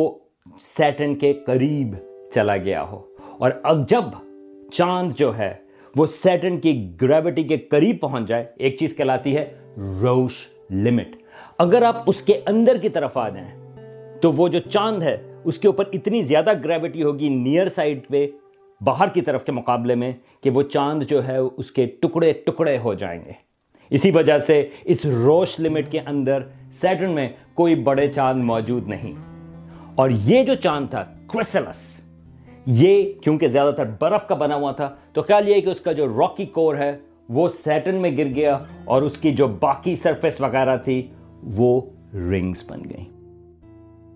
سیٹن 0.76 1.14
کے 1.14 1.32
قریب 1.46 1.94
چلا 2.34 2.56
گیا 2.56 2.82
ہو 2.82 3.00
اور 3.38 3.50
اب 3.62 3.88
جب 3.90 4.04
چاند 4.72 5.12
جو 5.12 5.36
ہے 5.38 5.54
وہ 5.94 6.06
سیٹن 6.06 6.60
کی 6.60 6.74
گریوٹی 7.00 7.42
کے 7.42 7.56
قریب 7.70 8.00
پہنچ 8.00 8.28
جائے 8.28 8.44
ایک 8.56 8.78
چیز 8.78 8.96
کہلاتی 8.96 9.36
ہے 9.36 9.50
روش 10.02 10.46
لمٹ 10.70 11.16
اگر 11.58 11.82
آپ 11.82 11.96
اس 12.06 12.22
کے 12.22 12.40
اندر 12.46 12.78
کی 12.78 12.88
طرف 12.88 13.16
آ 13.16 13.28
جائیں 13.28 13.61
تو 14.22 14.32
وہ 14.32 14.48
جو 14.48 14.58
چاند 14.58 15.02
ہے، 15.02 15.36
اس 15.44 15.58
کے 15.58 15.68
اوپر 15.68 15.84
اتنی 15.92 16.22
زیادہ 16.22 16.52
گریوٹی 16.64 17.02
ہوگی 17.02 17.28
نیئر 17.28 17.68
سائڈ 17.68 18.08
پہ، 18.08 18.26
باہر 18.80 19.08
کی 19.08 19.20
طرف 19.20 19.44
کے 19.44 19.52
مقابلے 19.52 19.94
میں، 19.94 20.12
کہ 20.40 20.50
وہ 20.50 20.62
چاند 20.62 21.02
جو 21.02 21.28
ہے، 21.28 21.36
اس 21.36 21.70
کے 21.70 21.86
ٹکڑے 21.86 22.32
ٹکڑے 22.32 22.78
ہو 22.78 22.94
جائیں 22.94 23.24
گے۔ 23.24 23.32
اسی 23.90 24.10
وجہ 24.10 24.38
سے 24.38 24.68
اس 24.84 25.04
روش 25.04 25.60
لمٹ 25.60 25.90
کے 25.90 26.00
اندر 26.00 26.42
سیٹرن 26.72 27.10
میں 27.10 27.28
کوئی 27.54 27.74
بڑے 27.74 28.12
چاند 28.12 28.44
موجود 28.44 28.88
نہیں۔ 28.88 29.12
اور 29.94 30.10
یہ 30.10 30.44
جو 30.44 30.54
چاند 30.54 30.86
تھا 30.90 31.02
کرسلس 31.02 32.00
یہ 32.66 33.12
کیونکہ 33.22 33.48
زیادہ 33.48 33.74
تر 33.74 33.84
برف 34.00 34.28
کا 34.28 34.34
بنا 34.34 34.54
ہوا 34.54 34.72
تھا، 34.72 34.94
تو 35.12 35.22
خیال 35.22 35.48
یہ 35.48 35.60
کہ 35.60 35.68
اس 35.68 35.80
کا 35.80 35.92
جو 35.92 36.06
راکی 36.06 36.46
کور 36.46 36.74
ہے، 36.74 36.98
وہ 37.28 37.48
سیٹن 37.48 37.94
میں 37.94 38.18
گر 38.18 38.26
گیا 38.26 38.58
اور 38.84 39.02
اس 39.02 39.18
کی 39.18 39.30
جو 39.30 39.46
باقی 39.46 39.96
سرفیس 39.96 40.40
وغیرہ 40.40 40.76
تھی، 40.76 41.06
وہ 41.42 41.80
رنگز 42.14 42.64
بن 42.68 42.82
گئی 42.84 43.04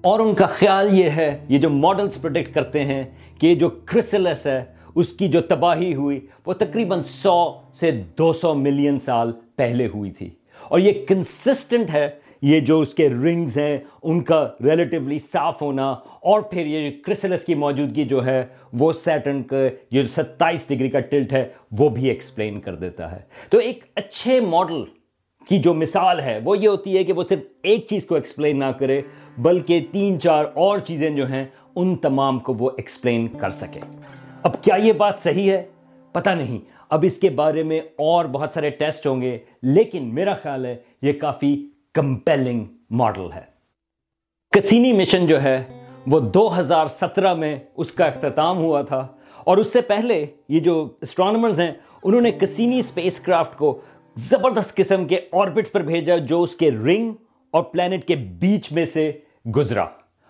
اور 0.07 0.21
ان 0.21 0.35
کا 0.35 0.47
خیال 0.47 0.99
یہ 0.99 1.11
ہے، 1.11 1.45
یہ 1.49 1.59
جو 1.59 1.71
ماڈلز 1.71 2.21
پروڈکٹ 2.21 2.55
کرتے 2.55 2.85
ہیں 2.85 3.05
کہ 3.41 3.55
جو 3.55 3.69
کرسلس 3.69 4.47
ہے، 4.47 4.65
اس 4.95 5.09
کی 5.09 5.29
جو 5.29 5.41
تباہی 5.41 5.95
ہوئی، 5.95 6.21
وہ 6.47 6.53
تقریباً 6.53 7.03
سو 7.03 7.53
سے 7.81 7.91
دو 8.19 8.33
سو 8.33 8.55
ملین 8.55 8.99
سال 8.99 9.33
پہلے 9.57 9.89
ہوئی 9.95 10.11
تھی۔ 10.11 10.31
اور 10.69 10.79
یہ 10.79 10.93
کنسسٹنٹ 11.09 11.91
ہے، 11.91 12.11
یہ 12.43 12.61
جو 12.61 12.81
اس 12.81 12.95
کے 12.95 13.09
رنگز 13.09 13.59
ہیں، 13.59 13.79
ان 14.03 14.21
کا 14.21 14.49
ریلیٹیولی 14.65 15.19
صاف 15.19 15.63
ہونا، 15.63 15.91
اور 16.21 16.41
پھر 16.41 16.67
یہ 16.67 16.91
کرسلس 17.05 17.45
کی 17.45 17.55
موجودگی 17.55 18.05
جو 18.05 18.27
ہے، 18.27 18.45
وہ 18.73 18.93
سیٹن 18.93 19.43
کا 19.43 19.57
جو 19.91 20.03
ستائیس 20.07 20.69
ڈگری 20.69 20.89
کا 20.89 21.01
ٹلٹ 21.01 21.33
ہے، 21.33 21.49
وہ 21.79 21.89
بھی 21.89 22.09
ایکسپلین 22.09 22.61
کر 22.61 22.75
دیتا 22.75 23.13
ہے۔ 23.13 23.21
تو 23.51 23.59
ایک 23.59 23.85
اچھے 23.95 24.41
ماڈل 24.41 24.83
کی 25.49 25.59
جو 25.59 25.75
مثال 25.75 26.21
ہے، 26.21 26.41
وہ 26.45 26.59
یہ 26.59 26.69
ہوتی 26.69 26.97
ہے 26.97 27.05
کہ 27.05 27.13
وہ 27.13 27.25
صرف 27.25 27.39
ایک 27.63 27.87
چیز 27.91 28.07
کو 28.07 28.15
ایکسپلین 28.15 28.59
نہ 28.59 28.65
کرے، 28.65 29.03
بلکہ 29.39 29.87
تین 29.93 30.21
چار 30.21 30.45
اور 30.55 30.79
چیزیں 30.79 31.11
جو 31.11 31.27
ہیں، 31.27 31.45
ان 31.77 31.97
تمام 31.97 32.39
کو 32.39 32.55
وہ 32.55 32.71
ایکسپلین 32.77 33.29
کر 33.29 33.51
سکے۔ 33.51 33.81
اب 34.43 34.63
کیا 34.63 34.75
یہ 34.75 34.93
بات 34.93 35.15
صحیح 35.23 35.53
ہے؟ 35.53 35.65
پتہ 36.13 36.31
نہیں۔ 36.31 36.59
اب 36.89 37.05
اس 37.09 37.17
کے 37.17 37.29
بارے 37.29 37.63
میں 37.63 37.81
اور 37.81 38.25
بہت 38.25 38.51
سارے 38.55 38.71
ٹیسٹ 38.71 39.07
ہوں 39.07 39.23
گے، 39.23 39.39
لیکن 39.63 40.15
میرا 40.15 40.35
خیال 40.35 40.67
ہے 40.67 40.77
یہ 41.03 41.13
کافی 41.13 41.71
کمپیلنگ 41.95 42.65
ماڈل 42.91 43.33
ہے۔ 43.35 43.57
کسینی 44.51 44.93
مشن 44.93 45.27
جو 45.27 45.43
ہے، 45.43 45.65
وہ 46.07 46.21
دو 46.21 46.59
ہزار 46.59 46.87
سترہ 46.87 47.35
میں 47.35 47.57
اس 47.77 47.93
کا 47.93 48.05
اختتام 48.05 48.59
ہوا 48.59 48.83
تھا۔ 48.83 49.09
اور 49.45 49.57
اس 49.57 49.73
سے 49.73 49.81
پہلے 49.81 50.27
یہ 50.49 50.61
جو 50.61 50.89
اسٹرانومرز 51.01 51.61
ہیں، 51.61 51.71
انہوں 52.05 52.21
نے 52.21 52.31
کسینی 52.31 52.79
اسپیس 52.79 53.21
کرافٹ 53.21 53.59
کو 53.59 53.81
زبردست 54.19 54.77
قسم 54.77 55.05
کے 55.05 55.21
آربٹس 55.33 55.73
پر 55.73 55.81
بھیجا 55.81 56.17
جو 56.17 56.43
اس 56.43 56.57
کے 56.57 56.71
رنگ 56.71 57.13
اور 57.51 57.63
پلانٹ 57.63 58.05
کے 58.05 58.15
بیچ 58.15 58.73
میں 58.73 58.87
سے 58.87 59.13
گزرا۔ 59.57 59.85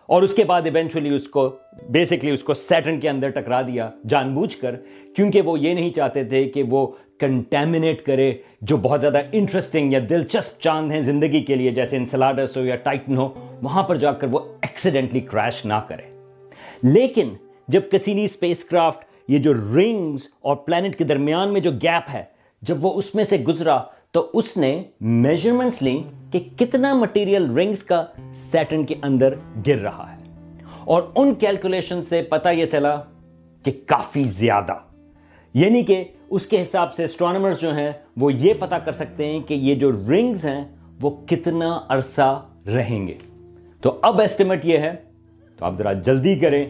اور 0.07 0.23
اس 0.23 0.35
کے 0.35 0.45
بعد 0.45 0.63
ایونچولی 0.65 1.09
اس 1.09 1.29
کو 1.29 1.57
بیسکلی 1.89 2.31
اس 2.31 2.43
کو 2.43 2.55
سیٹن 2.55 3.01
کے 3.01 3.09
اندر 3.09 3.29
ٹکرا 3.29 3.63
دیا 3.63 3.91
جان 4.09 4.35
بوجھ 4.35 4.57
کر 4.59 4.75
کیونکہ 5.17 5.41
وہ 5.41 5.59
یہ 5.61 5.75
نہیں 5.75 5.91
چاہتے 5.91 6.25
تھے 6.25 6.45
کہ 6.45 6.63
وہ 6.71 6.87
کنٹیمنیٹ 7.21 8.03
کرے، 8.03 8.35
جو 8.61 8.77
بہت 8.77 9.01
زیادہ 9.01 9.21
انٹرسٹنگ 9.33 9.93
یا 9.93 9.99
دلچسپ 10.11 10.61
چاند 10.61 10.93
ہیں 10.93 11.03
زندگی 11.03 11.43
کے 11.43 11.55
لیے، 11.55 11.71
جیسے 11.71 11.97
انسلادس 11.97 12.57
ہو 12.57 12.65
یا 12.65 12.77
ٹائٹن 12.77 13.17
ہو، 13.17 13.35
وہاں 13.63 13.83
پر 13.83 13.97
جا 13.97 14.13
کر 14.13 14.27
وہ 14.33 14.39
ایکسیڈنٹلی 14.63 15.21
کریش 15.21 15.67
نہ 15.67 15.81
کرے۔ 15.89 16.03
لیکن 16.83 17.29
جب 17.69 17.81
کسینی 17.93 18.25
اسپیس 18.25 18.65
کرافٹ 18.65 19.05
یہ 19.29 19.39
جو 19.39 19.55
رنگز 19.55 20.21
اور 20.41 20.57
پلانٹ 20.57 20.97
کے 20.97 21.05
درمیان 21.05 21.53
میں 21.53 21.61
جو 21.61 21.71
گیپ 21.71 22.15
ہے 22.15 22.36
جب 22.63 22.85
وہ 22.85 22.95
اس 22.95 23.15
میں 23.15 23.25
سے 23.25 23.37
گزرا 23.37 23.83
تو 24.11 24.31
اس 24.35 24.57
نے 24.57 24.83
میجرمنٹس 25.01 25.83
لیں 25.83 26.03
کہ 26.33 26.41
کتنا 26.57 26.95
مٹیریل 26.95 27.51
رنگز 27.51 27.83
کا 27.83 28.05
سیٹن 28.35 28.85
کے 28.85 28.95
اندر 29.03 29.35
گر 29.67 29.77
رہا 29.77 30.17
ہے۔ 30.17 30.23
اور 30.85 31.03
ان 31.17 31.35
کیلکولیشن 31.35 32.03
سے 32.03 32.23
پتا 32.23 32.51
یہ 32.51 32.67
چلا 32.67 32.97
کہ 33.63 33.73
کافی 33.87 34.25
زیادہ۔ 34.25 34.75
یعنی 35.55 35.83
کہ 35.83 36.05
اس 36.31 36.47
کے 36.47 36.63
حساب 36.63 36.95
سے 36.95 37.05
اسٹرانومرز 37.05 37.61
جو 37.61 37.75
ہیں 37.75 37.91
وہ 38.17 38.33
یہ 38.33 38.55
پتا 38.59 38.79
کر 38.79 38.93
سکتے 38.93 39.27
ہیں 39.27 39.41
کہ 39.41 39.55
یہ 39.55 39.75
جو 39.75 39.93
رنگز 39.93 40.45
ہیں 40.45 40.65
وہ 41.01 41.11
کتنا 41.27 41.81
عرصہ 41.89 42.47
رہیں 42.67 43.09
گے۔ 43.09 43.15
تو 43.81 43.99
اب 44.03 44.21
ایسٹیمیٹ 44.21 44.65
یہ 44.65 44.79
ہے، 44.79 44.95
تو 45.59 45.65
آپ 45.65 45.79
ذرا 45.79 45.93
جلدی 45.93 46.39
کریں 46.39 46.65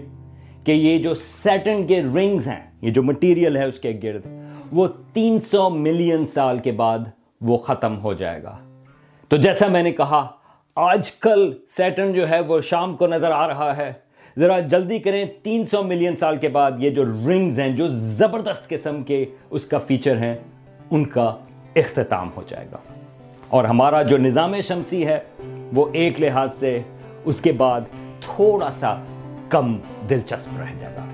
کہ 0.64 0.72
یہ 0.72 0.99
جو 0.99 1.14
سیٹن 1.14 1.87
کے 1.87 2.03
رنگز 2.03 2.49
ہیں، 2.49 2.70
یہ 2.83 2.90
جو 2.90 3.03
مٹیریل 3.03 3.57
ہے 3.57 3.64
اس 3.64 3.79
کے 3.79 3.99
گرد 4.03 4.27
وہ 4.72 4.88
تین 5.12 5.40
سو 5.40 5.70
ملین 5.70 6.26
سال 6.26 6.59
کے 6.59 6.72
بعد 6.72 6.98
وہ 7.40 7.57
ختم 7.57 8.00
ہو 8.00 8.12
جائے 8.12 8.42
گا۔ 8.42 8.59
تو 9.29 9.37
جیسا 9.37 9.66
میں 9.66 9.83
نے 9.83 9.92
کہا، 9.92 10.29
آج 10.76 11.11
کل 11.11 11.52
سیٹن 11.76 12.12
جو 12.12 12.29
ہے 12.29 12.40
وہ 12.40 12.61
شام 12.61 12.96
کو 12.96 13.07
نظر 13.07 13.31
آ 13.31 13.48
رہا 13.48 13.76
ہے۔ 13.76 13.92
ذرا 14.38 14.61
جلدی 14.61 14.98
کریں، 14.98 15.24
تین 15.42 15.66
سو 15.66 15.83
ملین 15.83 16.16
سال 16.16 16.37
کے 16.37 16.48
بعد 16.48 16.72
یہ 16.79 16.90
جو 16.90 17.05
رنگز 17.05 17.61
ہیں، 17.61 17.68
جو 17.68 17.88
زبردست 17.88 18.68
قسم 18.68 19.02
کے 19.02 19.24
اس 19.50 19.64
کا 19.64 19.79
فیچر 19.79 20.16
ہیں، 20.16 20.37
ان 20.90 21.05
کا 21.05 21.37
اختتام 21.76 22.31
ہو 22.37 22.42
جائے 22.48 22.66
گا۔ 22.72 22.76
اور 23.48 23.64
ہمارا 23.64 24.02
جو 24.02 24.18
نظام 24.18 24.61
شمسی 24.61 25.07
ہے، 25.07 25.18
وہ 25.74 25.87
ایک 25.92 26.20
لحاظ 26.20 26.55
سے 26.59 26.83
اس 27.24 27.40
کے 27.40 27.52
بعد 27.52 27.81
تھوڑا 28.20 28.70
سا 28.70 29.05
کم 29.48 29.79
دلچسپ 30.11 30.61
رہ 30.61 30.81
جائے 30.81 30.94
گا۔ 30.96 31.05